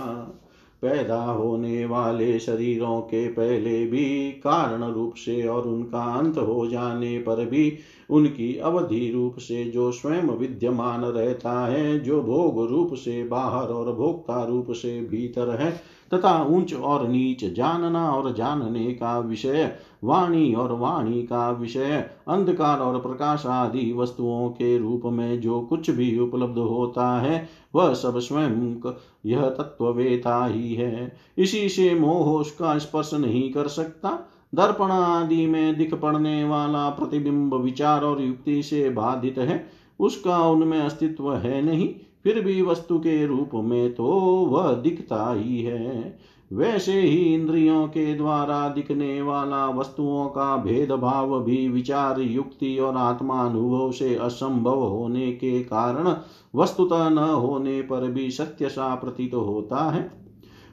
पैदा 0.81 1.23
होने 1.23 1.85
वाले 1.85 2.39
शरीरों 2.39 3.01
के 3.01 3.27
पहले 3.27 3.85
भी 3.85 4.31
कारण 4.31 4.83
रूप 4.83 5.13
से 5.13 5.47
और 5.47 5.61
उनका 5.61 6.03
अंत 6.15 6.37
हो 6.37 6.67
जाने 6.67 7.19
पर 7.19 7.45
भी 7.45 7.77
उनकी 8.09 8.57
अवधि 8.57 9.11
रूप 9.11 9.35
से 9.37 9.63
जो 9.63 9.91
स्वयं 9.91 10.21
विद्यमान 10.21 11.01
रहता 11.01 11.65
है, 11.65 11.99
जो 11.99 12.21
भोग 12.21 12.69
रूप 12.69 12.93
से 12.93 13.23
बाहर 13.23 13.67
और 13.67 13.93
भोक्ता 13.93 14.43
रूप 14.43 14.71
से 14.71 15.01
भीतर 15.01 15.61
है 15.61 15.98
तथा 16.13 16.43
ऊंच 16.43 16.73
और 16.73 17.07
नीच 17.07 17.53
जानना 17.53 18.11
और 18.11 18.33
जानने 18.33 18.93
का 18.93 19.19
विषय, 19.19 19.75
वाणी 20.03 20.53
और 20.53 20.71
वाणी 20.71 21.23
का 21.23 21.51
विषय, 21.51 22.09
अंधकार 22.27 22.79
और 22.79 22.99
प्रकाश 22.99 23.45
आदि 23.45 23.93
वस्तुओं 23.93 24.49
के 24.49 24.77
रूप 24.77 25.01
में 25.05 25.41
जो 25.41 25.61
कुछ 25.61 25.89
भी 25.89 26.19
उपलब्ध 26.19 26.57
होता 26.57 27.19
है, 27.19 27.49
वह 27.75 27.93
सब 27.93 28.19
स्वयं 28.19 28.93
यह 29.25 29.41
तत्ववेता 29.41 30.45
ही 30.45 30.73
है। 30.73 31.17
इसी 31.37 31.69
से 31.69 31.95
मोह 31.95 32.39
उसका 32.41 32.77
स्पर्श 32.77 33.13
नहीं 33.13 33.51
कर 33.51 33.67
सकता। 33.67 34.31
दर्पण 34.55 34.85
आदि 34.85 35.47
में 35.47 35.77
दिख 35.77 35.93
पड़ने 35.93 36.43
वाला 36.43 36.89
प्रतिबिंब 36.89 37.53
विचार 37.53 38.03
और 38.03 38.21
युक्ति 38.21 38.63
से 38.63 38.89
बाधित 38.89 39.37
है। 39.37 39.69
उसका 39.99 40.39
उनमें 40.39 40.79
अस्तित्व 40.79 41.33
है 41.33 41.61
नहीं। 41.61 41.95
फिर 42.25 42.41
भी 42.41 42.61
वस्तु 42.61 42.97
के 42.99 43.25
रूप 43.25 43.51
में 43.55 43.93
तो 43.93 44.05
वह 44.45 44.71
दिखता 44.73 45.31
ही 45.33 45.61
है। 45.61 46.17
वैसे 46.51 46.99
ही 47.01 47.33
इंद्रियों 47.33 47.87
के 47.87 48.13
द्वारा 48.13 48.67
दिखने 48.69 49.21
वाला 49.21 49.67
वस्तुओं 49.69 50.25
का 50.25 50.55
भेदभाव 50.57 51.39
भी 51.43 51.67
विचार 51.69 52.19
युक्ति 52.19 52.77
और 52.77 52.97
आत्मानुभव 52.97 53.91
से 53.91 54.15
असंभव 54.15 54.83
होने 54.83 55.31
के 55.31 55.59
कारण 55.63 56.15
वस्तुतः 56.55 57.09
न 57.09 57.17
होने 57.17 57.81
पर 57.81 58.07
भी 58.07 58.29
सत्य 58.31 58.69
सा 58.69 58.93
प्रतीत 58.95 59.31
तो 59.31 59.41
होता 59.41 59.89
है। 59.91 60.01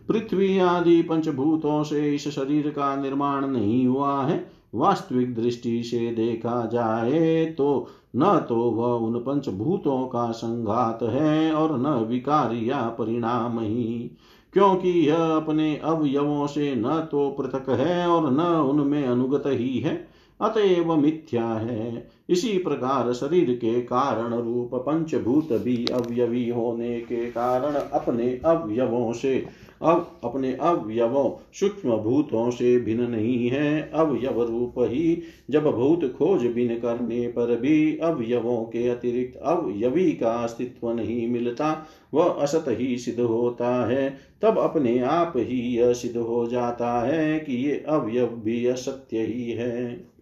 पृथ्वी 0.08 0.58
आदि 0.58 1.00
पंचभूतों 1.02 1.82
से 1.82 2.14
इस 2.14 2.28
शरीर 2.28 2.68
का 2.68 2.94
निर्माण 2.96 3.46
नहीं 3.46 3.86
हुआ 3.86 4.22
है। 4.22 4.44
वास्तविक 4.74 5.34
दृष्टि 5.34 5.82
से 5.82 6.10
देखा 6.10 6.64
जाए 6.66 7.44
तो 7.58 7.86
न 8.16 8.46
तो 8.48 8.56
वह 8.56 9.06
उन 9.06 9.18
पंचभूतों 9.18 10.06
का 10.06 10.30
संघात 10.32 11.02
है 11.02 11.52
और 11.52 11.78
न 11.78 11.86
विकार 12.06 12.54
या 12.54 12.80
परिणाम 12.98 13.58
ही, 13.60 14.10
क्योंकि 14.54 14.90
यह 15.08 15.24
अपने 15.26 15.76
अवयवों 15.76 16.46
से 16.46 16.74
न 16.76 16.98
तो 17.10 17.28
पृथक 17.30 17.68
है 17.70 18.06
और 18.08 18.30
न 18.30 18.40
उनमें 18.70 19.04
अनुगत 19.04 19.46
ही 19.46 19.78
है, 19.78 19.96
अतएव 20.40 20.94
मिथ्या 20.96 21.46
है। 21.46 22.08
इसी 22.28 22.56
प्रकार 22.58 23.12
शरीर 23.12 23.52
के 23.54 23.80
कारण 23.80 24.34
रूप 24.34 24.74
पंचभूत 24.86 25.52
भी 25.52 25.86
अवयवी 25.86 26.48
होने 26.48 26.98
के 27.00 27.26
कारण 27.26 27.74
अपने 27.74 28.28
अवयवों 28.44 29.12
से 29.12 29.38
अब 29.82 30.20
अपने 30.24 30.52
अवयवों 30.54 31.44
सूक्ष्म 31.52 31.96
भूतों 31.96 32.50
से 32.50 32.78
भिन्न 32.78 33.10
नहीं 33.10 33.48
है। 33.48 33.90
अवयव 33.94 34.42
रूप 34.42 34.74
ही 34.78 35.22
जब 35.50 35.70
भूत 35.70 36.14
खोज 36.18 36.46
बिन 36.46 36.78
करने 36.78 37.28
पर 37.28 37.56
भी 37.56 37.98
अवयवों 37.98 38.64
के 38.64 38.88
अतिरिक्त 38.88 39.36
अवयवी 39.36 40.12
का 40.12 40.32
अस्तित्व 40.32 40.92
नहीं 40.92 41.28
मिलता, 41.28 41.86
वह 42.14 42.24
असत 42.24 42.64
ही 42.68 42.98
सिद्ध 42.98 43.20
होता 43.20 43.86
है। 43.86 44.18
तब 44.42 44.58
अपने 44.58 44.98
आप 44.98 45.32
ही 45.36 45.60
यह 45.76 45.92
सिद्ध 45.92 46.16
हो 46.16 46.46
जाता 46.46 47.00
है 47.00 47.38
कि 47.40 47.56
ये 47.56 47.84
अवयव 47.88 48.26
भी 48.26 48.66
असत्य 48.66 49.18
ही 49.18 49.50
है। 49.50 50.15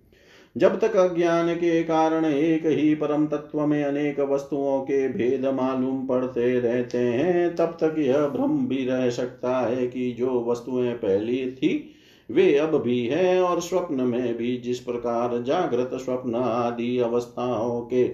जब 0.57 0.81
तक 0.81 0.97
अज्ञान 0.97 1.55
के 1.55 1.83
कारण 1.83 2.25
एक 2.25 2.67
ही 2.67 2.95
परम 2.95 3.27
तत्व 3.27 3.67
में 3.67 3.85
अनेक 3.85 4.21
वस्तुओं 4.21 4.81
के 4.81 5.09
भेद 5.09 5.47
मालूम 5.47 6.07
पड़ते 6.07 6.61
रहते 6.61 6.99
हैं, 6.99 7.57
तब 7.57 7.77
तक 7.83 7.95
यह 7.99 8.27
भ्रम 8.29 8.67
भी 8.67 8.85
रह 8.85 9.11
सकता 9.11 9.61
है 9.61 9.87
कि 9.87 10.13
जो 10.13 10.45
वस्तुएँ 10.45 10.95
पहली 10.95 11.53
थी, 11.53 11.91
वे 12.31 12.59
अब 12.59 12.83
भी 12.83 13.07
है 13.07 13.43
और 13.43 13.61
स्वप्न 13.61 14.01
में 14.01 14.37
भी 14.37 14.57
जिस 14.57 14.81
प्रकार 14.81 15.43
जागृत 15.43 15.91
स्वप्न 15.95 16.35
आदि 16.35 16.99
अवस्थाओं 16.99 17.81
के 17.83 18.05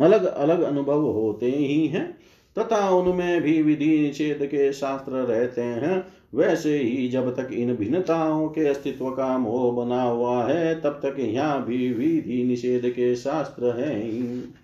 अलग 0.00 0.24
अलग 0.24 0.60
अनुभव 0.60 1.00
होते 1.00 1.50
ही 1.50 1.86
हैं 1.86 2.17
तथा 2.58 2.88
उनमें 2.90 3.42
भी 3.42 3.62
विधि 3.62 3.98
निषेध 3.98 4.46
के 4.46 4.72
शास्त्र 4.72 5.12
रहते 5.12 5.60
हैं। 5.60 6.04
वैसे 6.34 6.78
ही 6.78 7.08
जब 7.08 7.34
तक 7.36 7.52
इन 7.52 7.74
भिन्नताओं 7.76 8.48
के 8.48 8.66
अस्तित्व 8.66 9.10
का 9.10 9.38
मोह 9.38 9.84
बना 9.84 10.02
हुआ 10.02 10.44
है, 10.44 10.80
तब 10.80 11.00
तक 11.04 11.16
यहाँ 11.20 11.64
भी 11.66 11.92
विधि 11.92 12.42
निषेध 12.44 12.90
के 12.90 13.14
शास्त्र 13.16 13.76
हैं 13.80 14.54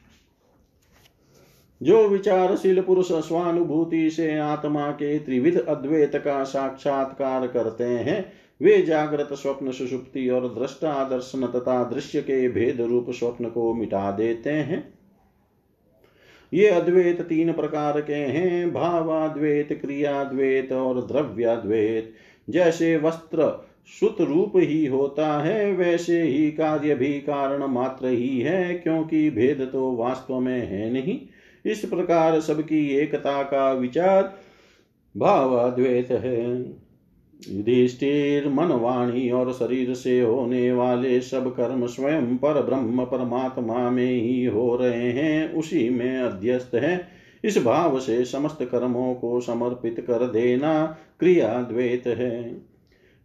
जो 1.80 2.08
विचारशील 2.08 2.80
पुरुष 2.80 3.12
स्वानुभूति 3.12 4.10
से 4.10 4.38
आत्मा 4.38 4.90
के 4.90 5.18
त्रिविध 5.18 5.58
अद्वैत 5.58 6.16
का 6.16 6.44
साक्षात्कार 6.44 7.46
करते 7.46 7.84
हैं, 7.84 8.32
वे 8.60 8.82
जागृत 8.82 9.32
स्वप्न 9.32 9.72
सुषुप्ति 9.72 10.28
और 10.28 10.48
दृष्टा 10.48 11.08
दर्शन 11.08 11.46
तथा 11.46 11.82
दृश्य 11.84 12.20
के 12.20 12.48
भेद 12.48 12.80
रूप 12.80 13.10
स्वप्न 13.10 13.48
को 13.48 13.72
मिटा 13.74 14.10
देते 14.10 14.50
हैं। 14.50 14.93
ये 16.52 16.68
अद्वैत 16.68 17.20
तीन 17.20 17.52
प्रकार 17.52 18.00
के 18.00 18.14
हैं, 18.14 18.72
भावाद्वैत, 18.72 19.72
क्रियाद्वैत 19.72 20.72
और 20.72 21.06
द्रव्याद्वैत। 21.06 22.12
जैसे 22.50 22.96
वस्त्र 22.96 23.68
सुत 24.00 24.20
रूप 24.20 24.52
ही 24.56 24.86
होता 24.86 25.42
है, 25.42 25.72
वैसे 25.72 26.22
ही 26.22 26.50
कार्य 26.50 26.94
भी 26.94 27.12
कारण 27.20 27.64
मात्र 27.64 28.06
ही 28.06 28.40
है, 28.40 28.74
क्योंकि 28.74 29.30
भेद 29.30 29.68
तो 29.72 29.92
वास्तव 29.92 30.40
में 30.40 30.66
है 30.66 30.92
नहीं। 30.92 31.20
इस 31.66 31.84
प्रकार 31.84 32.40
सबकी 32.40 32.88
एकता 32.88 33.42
का 33.42 33.72
विचार 33.72 34.38
भावाद्वैत 35.16 36.10
है। 36.10 36.74
युधिष्ठिर 37.50 38.48
मन 38.48 38.66
वाणी 38.66 39.30
और 39.30 39.52
शरीर 39.52 39.94
से 39.94 40.20
होने 40.20 40.72
वाले 40.72 41.20
सब 41.20 41.56
कर्म 41.56 41.86
स्वयं 41.86 42.36
पर 42.36 42.62
ब्रह्म 42.62 43.04
परमात्मा 43.04 43.90
में 43.90 44.12
ही 44.12 44.44
हो 44.44 44.76
रहे 44.76 45.10
हैं, 45.10 45.52
उसी 45.52 45.90
में 45.90 46.18
अध्यस्त 46.18 46.74
है। 46.74 47.08
इस 47.44 47.64
भाव 47.64 48.00
से 48.00 48.24
समस्त 48.24 48.58
कर्मों 48.62 49.14
को 49.14 49.40
समर्पित 49.40 50.00
कर 50.00 50.26
देना 50.26 50.98
क्रिया 51.20 51.62
द्वैत 51.62 52.06
है। 52.06 52.62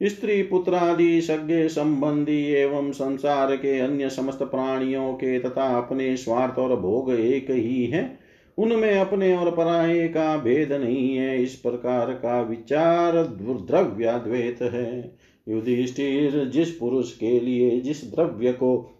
स्त्री 0.04 0.44
पुत्रादि 0.44 1.22
सज्ञ 1.22 1.68
संबंधी 1.68 2.52
एवं 2.52 2.92
संसार 2.92 3.56
के 3.56 3.80
अन्य 3.80 4.10
समस्त 4.10 4.40
प्राणियों 4.40 5.14
के 5.14 5.40
तथा 5.40 5.78
अपने 5.78 6.18
स्वार्थ 6.18 6.60
और 6.60 6.80
भोग 6.80 7.14
एक 7.14 7.52
ही 7.52 7.86
है। 7.86 8.19
उनमें 8.60 9.00
अपने 9.00 9.36
और 9.38 9.52
पराये 9.52 10.08
का 10.08 10.38
भेद 10.38 10.74
नहीं 10.74 11.16
है। 11.18 11.44
इस 11.44 11.56
प्रकार 11.56 12.12
का 12.12 12.42
विचार 12.42 13.24
द्रव्याद्वैत 13.24 14.62
है। 14.62 15.18
युधिष्ठिर 15.50 16.46
जिस 16.46 16.72
पुरुष 16.72 17.18
के 17.18 17.40
लिए, 17.40 17.80
जिस 17.80 18.16
द्रव्य 18.16 18.52
को, 18.52 19.00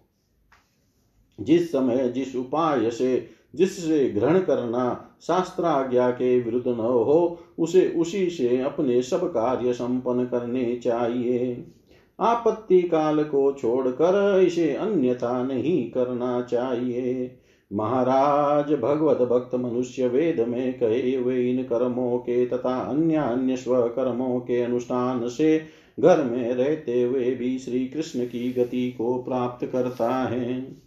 जिस 1.40 1.72
समय, 1.72 2.08
जिस 2.08 2.36
उपाय 2.36 2.90
से, 2.90 3.26
जिससे 3.54 4.10
ग्रहण 4.10 4.38
करना 4.38 5.16
शास्त्राज्ञा 5.22 6.10
के 6.10 6.40
विरुद्ध 6.40 6.68
न 6.68 6.74
हो, 6.74 7.38
उसे 7.58 7.88
उसी 7.88 8.30
से 8.30 8.60
अपने 8.60 9.02
सब 9.02 9.32
कार्य 9.32 9.72
संपन्न 9.72 10.24
करने 10.24 10.76
चाहिए। 10.76 11.66
आपत्ति 12.20 12.82
काल 12.82 13.24
को 13.24 13.52
छोड़कर 13.52 14.42
इसे 14.46 14.74
अन्यथा 14.74 15.42
नहीं 15.42 15.90
करना 15.90 16.42
चाहिए। 16.42 17.39
महाराज 17.72 18.72
भगवत 18.72 19.18
भक्त 19.28 19.54
मनुष्य 19.54 20.08
वेद 20.08 20.40
में 20.40 20.78
कहे 20.78 21.14
हुए 21.14 21.50
इन 21.50 21.62
कर्मों 21.62 22.18
के 22.18 22.46
तथा 22.46 22.78
अन्य 22.80 23.16
अन्य 23.16 23.56
स्व 23.56 23.82
कर्मों 23.82 24.40
के 24.40 24.62
अनुष्ठान 24.62 25.28
से 25.28 25.62
घर 26.00 26.24
में 26.24 26.54
रहते 26.54 27.02
हुए 27.02 27.30
भी 27.30 27.58
श्री 27.58 27.86
कृष्ण 27.86 28.24
की 28.24 28.52
गति 28.52 28.90
को 28.90 29.22
प्राप्त 29.22 29.66
करता 29.66 30.10
है। 30.10 30.80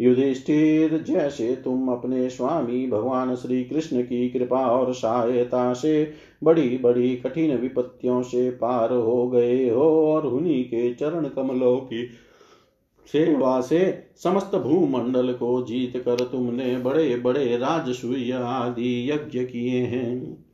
युधिष्ठिर, 0.00 1.02
जैसे 1.02 1.56
तुम 1.56 1.88
अपने 1.88 2.30
स्वामी 2.30 2.86
भगवान 2.86 3.34
श्री 3.36 3.64
कृष्ण 3.64 4.02
की 4.02 4.30
कृपा 4.30 4.66
और 4.66 4.94
सहायता 4.94 5.72
से 5.72 6.12
बड़ी 6.44 6.78
बड़ी 6.78 7.16
कठिन 7.16 7.56
विपत्तियों 7.56 8.22
से 8.22 8.50
पार 8.50 8.92
हो 8.92 9.28
गए 9.28 9.70
हो 9.70 10.12
और 10.12 10.26
उन्हीं 10.26 10.64
के 10.64 10.94
चरण 10.94 11.28
कमलों 11.28 11.76
की 11.76 12.10
सेवा 13.12 13.60
से 13.60 14.04
समस्त 14.16 14.56
भूमंडल 14.56 15.32
को 15.32 15.62
जीत 15.62 16.02
कर 16.04 16.16
तुमने 16.16 16.76
बड़े 16.76 17.16
बड़े 17.16 17.56
राजसूय 17.56 18.32
आदि 18.32 19.10
यज्ञ 19.10 19.44
किए 19.44 19.80
हैं। 19.80 20.44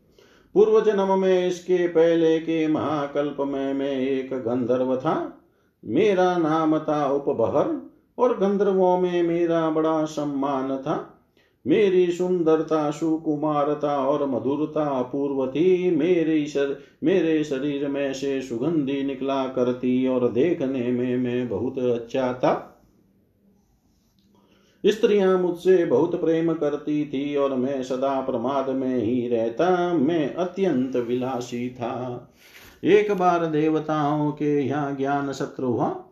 पूर्व 0.55 0.81
जन्म 0.81 1.19
में 1.19 1.49
इसके 1.49 1.89
पहले 1.89 2.39
के 2.39 2.67
महाकल्प 2.69 3.37
में 3.41 3.75
मैं 3.75 3.93
एक 3.93 4.35
गंधर्व 4.35 4.97
था। 4.97 5.43
मेरा 5.85 6.37
नाम 6.39 6.79
था 6.79 7.07
उपबहर 7.09 7.91
और 8.19 8.39
गंधर्वों 8.39 8.99
में 8.99 9.23
मेरा 9.23 9.71
बड़ा 9.71 10.05
सम्मान 10.05 10.77
था। 10.77 11.16
मेरी 11.67 12.13
सुंदरता 12.13 12.91
सुकुमारता 12.91 13.99
और 13.99 14.27
मधुरता 14.27 14.85
अपूर्व 14.85 15.51
थी। 15.51 15.97
मेरे 15.97 16.47
शर, 16.47 16.77
मेरे 17.05 17.45
शरीर 17.45 17.89
में 17.89 18.15
से 18.15 18.43
सुगंधी 18.43 19.03
निकला 19.03 19.47
करती 19.47 20.07
और 20.07 20.33
देखने 20.33 20.93
में 20.93 21.17
मैं 21.17 21.49
बहुत 21.49 21.79
अच्छा 21.79 22.33
था। 22.33 22.73
स्त्रियाँ 24.87 25.39
मुझसे 25.39 25.85
बहुत 25.85 26.21
प्रेम 26.21 26.53
करती 26.53 27.05
थी 27.05 27.37
और 27.37 27.55
मैं 27.55 27.83
सदा 27.83 28.21
प्रमाद 28.21 28.69
में 28.69 28.99
ही 28.99 29.29
रहता। 29.29 29.95
मैं 29.95 30.35
अत्यंत 30.35 30.97
विलासी 30.97 31.71
था। 31.71 32.31
एक 32.85 33.13
बार 33.13 33.47
देवताओं 33.47 34.31
के 34.31 34.67
यहाँ 34.67 34.97
ज्ञान 34.97 35.33
सत्र 35.33 35.65
हुआ। 35.65 36.06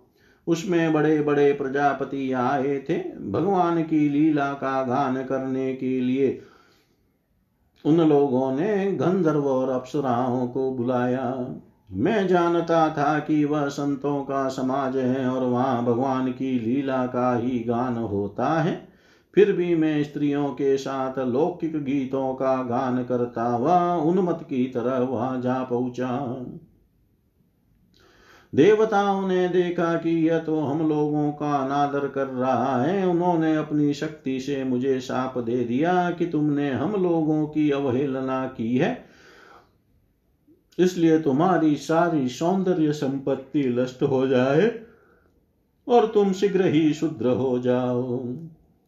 उसमें 0.46 0.92
बड़े 0.92 1.22
बड़े 1.22 1.52
प्रजापति 1.52 2.32
आए 2.32 2.78
थे 2.88 2.98
भगवान 3.30 3.82
की 3.82 4.08
लीला 4.08 4.52
का 4.52 4.82
गान 4.82 5.24
करने 5.24 5.74
के 5.74 6.00
लिए। 6.00 6.42
उन 7.84 8.08
लोगों 8.08 8.52
ने 8.52 8.92
गंधर्व 8.92 9.46
और 9.46 9.68
अप्सराओं 9.68 10.46
को 10.48 10.70
बुलाया। 10.72 11.46
मैं 11.92 12.26
जानता 12.28 12.88
था 12.90 13.18
कि 13.18 13.44
वह 13.44 13.68
संतों 13.68 14.22
का 14.22 14.48
समाज 14.48 14.96
है 14.96 15.26
और 15.26 15.42
वहाँ 15.44 15.84
भगवान 15.84 16.32
की 16.32 16.58
लीला 16.58 17.06
का 17.06 17.34
ही 17.34 17.60
गान 17.60 17.96
होता 17.96 18.60
है। 18.60 18.88
फिर 19.34 19.52
भी 19.52 19.74
मैं 19.74 20.04
स्त्रियों 20.04 20.48
के 20.48 20.76
साथ 20.76 21.18
लौकिक 21.18 21.84
गीतों 21.84 22.34
का 22.34 22.62
गान 22.62 23.04
करता 23.04 23.42
हुआ 23.42 23.96
उन्मत 23.96 24.38
की 24.42 24.66
तरह 24.66 24.98
वहाँ 24.98 25.40
जा 25.40 25.62
पहुँचा। 25.62 26.36
देवताओं 28.54 29.28
ने 29.28 29.48
देखा 29.48 29.94
कि 29.94 30.10
यह 30.28 30.38
तो 30.38 30.60
हम 30.60 30.88
लोगों 30.88 31.32
का 31.32 31.52
अनादर 31.56 32.08
कर 32.08 32.26
रहा 32.26 32.82
है। 32.82 33.06
उन्होंने 33.06 33.56
अपनी 33.56 33.94
शक्ति 33.94 34.40
से 34.40 34.64
मुझे 34.64 35.00
साप 35.00 35.38
दे 35.38 35.64
दिया 35.64 36.10
कि 36.10 36.26
तुमने 36.26 36.70
हम 36.70 36.92
लोगों 37.02 37.46
की 37.46 37.70
अवहेलना 37.70 38.46
की 38.46 38.76
है। 38.76 39.04
इसलिए 40.78 41.18
तुम्हारी 41.18 41.76
सारी 41.76 42.28
सौंदर्य 42.28 42.92
संपत्ति 42.92 43.64
नष्ट 43.78 44.02
हो 44.02 44.26
जाए 44.26 44.80
और 45.88 46.06
तुम 46.06 46.32
शीघ्र 46.32 46.66
ही 46.66 46.94
शुद्र 46.94 47.28
हो 47.28 47.58
जाओ। 47.58 48.02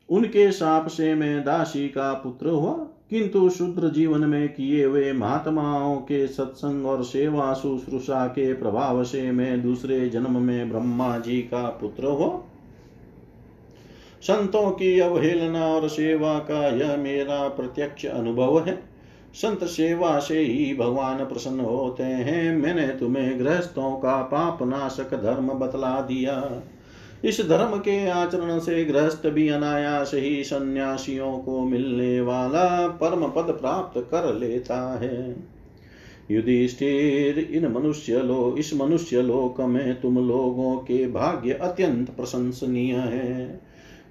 उनके 0.09 0.53
साप 0.53 0.87
से 0.87 1.14
मैं 1.14 1.45
दासी 1.45 1.89
का 1.89 2.12
पुत्र 2.12 2.49
हुआ। 2.49 2.87
किंतु 3.11 3.51
शुद्र 3.51 3.89
जीवन 3.89 4.21
में 4.21 4.49
किए 4.49 4.85
हुए 4.85 5.13
महात्माओं 5.13 5.97
के 5.97 6.27
सत्संग 6.27 6.87
और 6.87 7.05
सेवा 7.05 7.55
शुश्रूषा 7.55 8.27
के 8.27 8.53
प्रभाव 8.55 9.05
से 9.05 9.33
मैं 9.33 9.63
दूसरे 9.63 10.09
जन्म 10.09 10.43
में 10.43 10.71
ब्रह्मा 10.71 11.19
जी 11.19 11.43
का 11.43 11.69
पुत्र 11.69 12.05
हो। 12.05 12.45
संतों 14.23 14.71
की 14.71 15.01
अवहेलना 15.01 15.67
और 15.67 15.89
सेवा 15.89 16.39
का 16.39 16.69
यह 16.69 16.97
मेरा 16.97 17.49
प्रत्यक्ष 17.49 18.07
अनुभव 18.07 18.67
है। 18.67 18.83
संत 19.35 19.65
सेवा 19.65 20.19
से 20.19 20.39
ही 20.39 20.75
भगवान 20.75 21.25
प्रसन्न 21.25 21.61
होते 21.61 22.03
हैं। 22.03 22.57
मैंने 22.57 22.89
तुम्हें 22.89 23.41
गृहस्थों 23.41 23.97
का 23.97 24.23
पाप 24.23 24.63
नाशक 24.63 25.15
धर्म 25.23 25.49
बतला 25.49 26.01
दिया। 26.01 26.63
इस 27.25 27.49
धर्म 27.49 27.79
के 27.79 28.09
आचरण 28.09 28.59
से 28.59 28.85
गृहस्थ 28.85 29.27
भी 29.27 29.49
अनायास 29.49 30.11
ही 30.14 30.45
सन्यासियों 30.45 31.39
को 31.39 31.61
मिलने 31.61 32.21
वाला 32.21 32.89
परम 32.89 33.27
पद 33.27 33.53
प्राप्त 33.53 34.09
कर 34.11 34.35
लेता 34.35 34.99
है। 34.99 35.37
युधिष्ठिर, 36.31 37.39
इन 37.39 37.67
मनुष्य 37.67 38.19
लो, 38.19 38.57
इस 38.59 38.75
मनुष्य 38.75 39.23
लोक 39.23 39.61
में 39.61 40.01
तुम 40.01 40.29
लोगों 40.29 40.77
के 40.77 41.07
भाग्य 41.07 41.53
अत्यंत 41.53 42.11
प्रशंसनीय 42.11 42.95
है। 42.95 43.61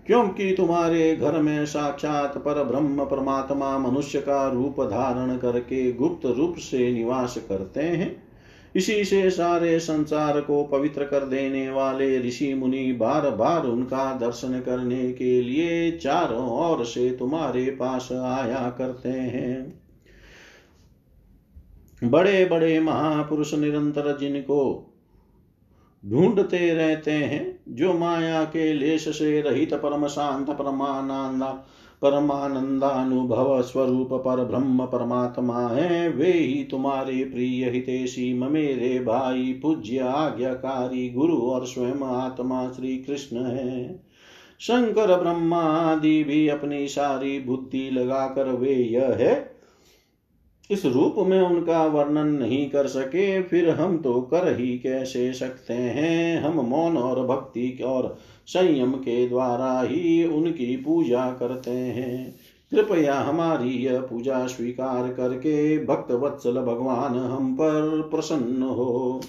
क्योंकि 0.08 0.54
तुम्हारे 0.58 1.16
घर 1.16 1.42
में 1.42 1.66
साक्षात 1.66 2.38
पर 2.38 2.64
ब्रह्म 2.64 3.06
परमात्मा 3.06 3.78
मनुष्य 3.78 4.20
का 4.20 4.50
रूप 4.50 4.82
धारण 4.82 5.38
करके 5.38 5.94
गुप्त 5.94 6.26
रूप 6.26 6.56
से 6.58 6.92
निवास 6.92 7.46
करते 7.50 7.82
हैं 7.82 8.25
इसी 8.76 9.06
से 9.06 9.30
सारे 9.30 9.80
संसार 9.80 10.42
को 10.42 10.64
पवित्र 10.64 11.04
कर 11.04 11.26
देने 11.26 11.70
वाले 11.70 12.20
ऋषि 12.20 12.54
मुनि 12.54 12.94
बार 12.94 13.30
बार 13.30 13.66
उनका 13.66 14.14
दर्शन 14.14 14.62
करने 14.62 15.14
के 15.14 15.42
लिए 15.42 15.92
चारों 15.92 16.50
ओर 16.50 16.86
से 16.86 17.10
तुम्हारे 17.12 17.66
पास 17.66 18.10
आया 18.12 18.76
करते 18.78 19.10
हैं। 19.10 19.82
बड़े 22.04 22.46
बड़े 22.46 22.80
महापुरुष 22.80 23.54
निरंतर 23.54 24.18
जिनको 24.18 24.92
ढूंढते 26.06 26.74
रहते 26.74 27.12
हैं, 27.12 27.60
जो 27.70 27.94
माया 27.94 28.44
के 28.44 28.74
लेश 28.74 29.18
से 29.18 29.42
रहित 29.42 29.74
परम 29.74 30.08
शांत 30.08 30.50
परमानंदा 30.50 31.68
परमानंदानुभव 32.02 33.62
स्वरूप 33.62 34.14
पर 34.14 34.44
ब्रह्म 34.46 34.86
परमात्मा 34.86 35.68
है, 35.68 36.10
वे 36.10 36.32
ही 36.32 36.64
तुम्हारे 36.64 37.24
प्रिय 37.24 37.70
हितेशी 37.70 38.34
मेरे 38.34 39.00
भाई, 39.00 39.60
पूज्य, 39.62 40.00
आज्ञाकारी, 40.00 41.10
गुरु 41.10 41.38
और 41.38 41.66
स्वयं 41.66 42.02
आत्मा 42.04 42.72
श्री 42.72 42.98
कृष्ण 42.98 43.38
है। 43.38 44.06
शंकर 44.60 45.20
ब्रह्मा 45.20 45.62
आदि 45.62 46.24
भी 46.24 46.48
अपनी 46.48 46.88
सारी 46.88 47.40
बुद्धि 47.40 47.90
लगाकर 47.90 48.46
वे 48.46 48.76
यह 48.76 49.06
है 49.06 49.55
इस 50.72 50.86
रूप 50.86 51.16
में 51.18 51.42
उनका 51.42 51.86
वर्णन 51.86 52.28
नहीं 52.28 52.70
कर 52.70 52.88
सके, 52.88 53.42
फिर 53.42 53.70
हम 53.70 53.98
तो 53.98 54.22
कर 54.22 54.60
ही 54.60 54.80
कैसे 54.80 55.34
सकते 55.34 55.74
हैं? 55.74 56.42
हम 56.42 56.66
मौन 56.66 56.98
और 56.98 57.28
भक्ति 57.28 57.80
और 57.86 58.18
संयम 58.48 58.92
के 58.92 59.28
द्वारा 59.30 59.82
ही 59.82 60.28
उनकी 60.28 60.78
पूजा 60.78 61.32
करते 61.32 61.72
हैं। 61.72 62.36
कृपया 62.72 63.16
हमारी 63.16 63.70
यह 63.70 64.00
पूजा 64.00 64.48
स्वीकार 64.48 65.14
करके 65.14 65.86
भक्त 65.86 66.12
वत्सल 66.12 66.54
भगवान 66.54 67.16
हम 67.16 67.56
पर 67.56 68.02
प्रसन्न 68.12 68.64
हो। 68.64 69.22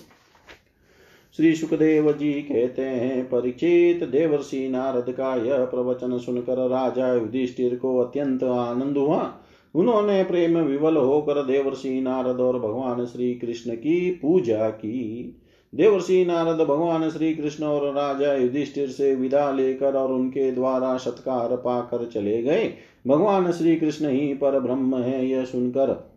श्री 1.37 1.55
सुखदेव 1.55 2.13
जी 2.13 2.33
कहते 2.33 2.83
हैं, 2.83 3.25
परिचित 3.25 4.09
देवर्षि 4.09 4.69
नारद 4.69 5.11
का 5.11 5.37
यह 5.37 5.65
प्रवचन 5.65 6.19
सुनकर 6.19 6.69
राजा 6.69 7.15
युधिष्ठिर 7.15 7.77
को 7.77 7.99
अत्यंत 7.99 8.45
आनंद 8.45 8.97
हुआ। 8.97 9.35
उन्होंने 9.75 10.23
प्रेम 10.25 10.59
विवल 10.59 10.97
होकर 10.97 11.43
देवर्षि 11.43 12.01
नारद 12.01 12.41
और 12.41 12.59
भगवान 12.59 13.05
श्री 13.07 13.35
कृष्ण 13.35 13.75
की 13.75 14.11
पूजा 14.11 14.69
की। 14.71 15.37
देवर्षि 15.75 16.25
नारद 16.25 16.57
भगवान 16.57 17.11
श्री 17.11 17.35
कृष्ण 17.35 17.65
और 17.65 17.95
राजा 17.95 18.35
युधिष्ठिर 18.35 18.89
से 18.89 19.15
विदा 19.15 19.51
लेकर 19.51 19.95
और 19.95 20.13
उनके 20.13 20.51
द्वारा 20.51 20.97
सत्कार 20.97 21.57
पाकर 21.57 22.07
चले 22.07 22.43
गए। 22.43 22.75
भगवान 23.07 23.53
श्री 23.53 23.77
कृष्ण 23.77 24.09
ही 24.09 24.35
पर 24.35 24.61
ब्रह्म 24.61 24.99
है, 24.99 25.27
यह 25.27 25.45
सुनकर 25.45 26.17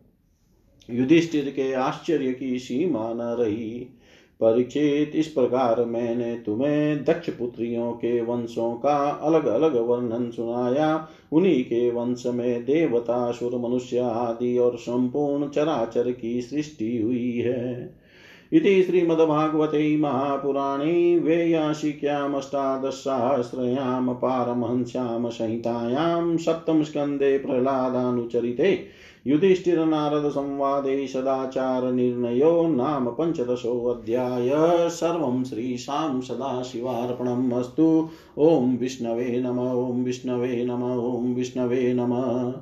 युधिष्ठिर 0.90 1.50
के 1.50 1.74
आश्चर्य 1.74 2.34
की 2.34 2.60
सीमा 2.60 3.14
न 3.14 3.22
रही। 3.22 3.88
परीक्षित 4.42 5.12
इस 5.16 5.28
प्रकार 5.28 5.86
मैंने 5.86 6.36
तुम्हें 6.36 7.04
दक्ष 7.04 7.30
पुत्रियों 7.30 7.92
के 7.92 8.22
वंशों 8.22 8.74
का 8.74 9.10
अलग 9.10 9.46
अलग 9.46 9.78
वर्णन 9.78 10.32
सुनाया। 10.32 11.08
उन्हीं 11.32 11.64
के 11.64 11.92
वंश 11.92 12.26
में 12.26 12.66
देवता, 12.66 13.32
सुर, 13.32 13.58
मनुष्य 13.58 13.98
आदि 13.98 14.58
और 14.58 14.78
संपूर्ण 14.78 15.50
चराचर 15.50 16.12
की 16.12 16.42
सृष्टि 16.42 16.98
हुई 16.98 17.38
है। 17.38 18.00
इति 18.54 18.84
श्रीमद्भागवते 18.84 19.98
महापुराणे 19.98 21.20
वेयाशिक्यामष्टादशसहस्रयां 21.20 24.14
पारमहंस्यां 24.14 25.30
संहितायां 25.30 26.38
सप्तमस्कन्धे 26.38 27.38
प्रह्लादानुचरिते 27.38 28.86
युधिष्ठिरनारदसंवादे 29.28 31.08
सदाचारनिर्णयो 31.08 32.68
नाम 32.68 33.10
पञ्चदशोऽध्याय 33.10 34.50
सर्वं 34.90 35.44
श्रीशां 35.44 36.22
सदाशिवार्पणम् 36.22 37.54
अस्तु 37.54 38.10
ॐ 38.38 38.78
विष्णवे 38.78 39.42
नम, 39.46 39.60
ॐ 39.60 40.04
विष्णवे 40.04 40.66
नम, 40.66 40.84
ॐ 41.00 41.34
विष्णवे 41.34 41.94
नम। 41.94 42.54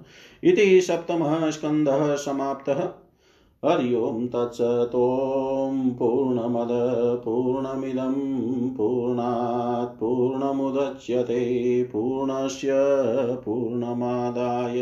इति 0.44 0.82
सप्तमः 0.82 1.52
स्कन्धः 1.52 2.16
समाप्तः। 2.16 2.90
हरि 3.66 3.96
ओं 3.96 4.28
पूर्णमद, 5.90 6.68
पूर्णमिदं 7.26 8.14
पूर्णात् 8.70 10.00
पूर्णमुदच्यते, 10.00 11.84
पूर्णस्य 11.84 12.70
पूर्णमादाय। 13.46 14.82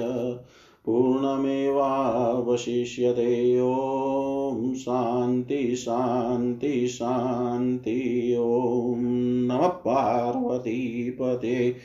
पूर्णमेवावशिष्यते। 0.86 3.62
ॐ 3.62 4.74
शान्ति 4.74 5.76
शान्ति 5.76 6.88
शान्ति। 6.88 8.36
ॐ 8.40 9.48
नमः 9.48 9.68
पार्वतीपते। 9.68 11.76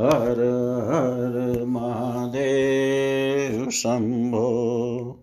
हर 0.00 0.84
हर 0.86 1.64
महादेव 1.64 3.70
शम्भो। 3.70 5.19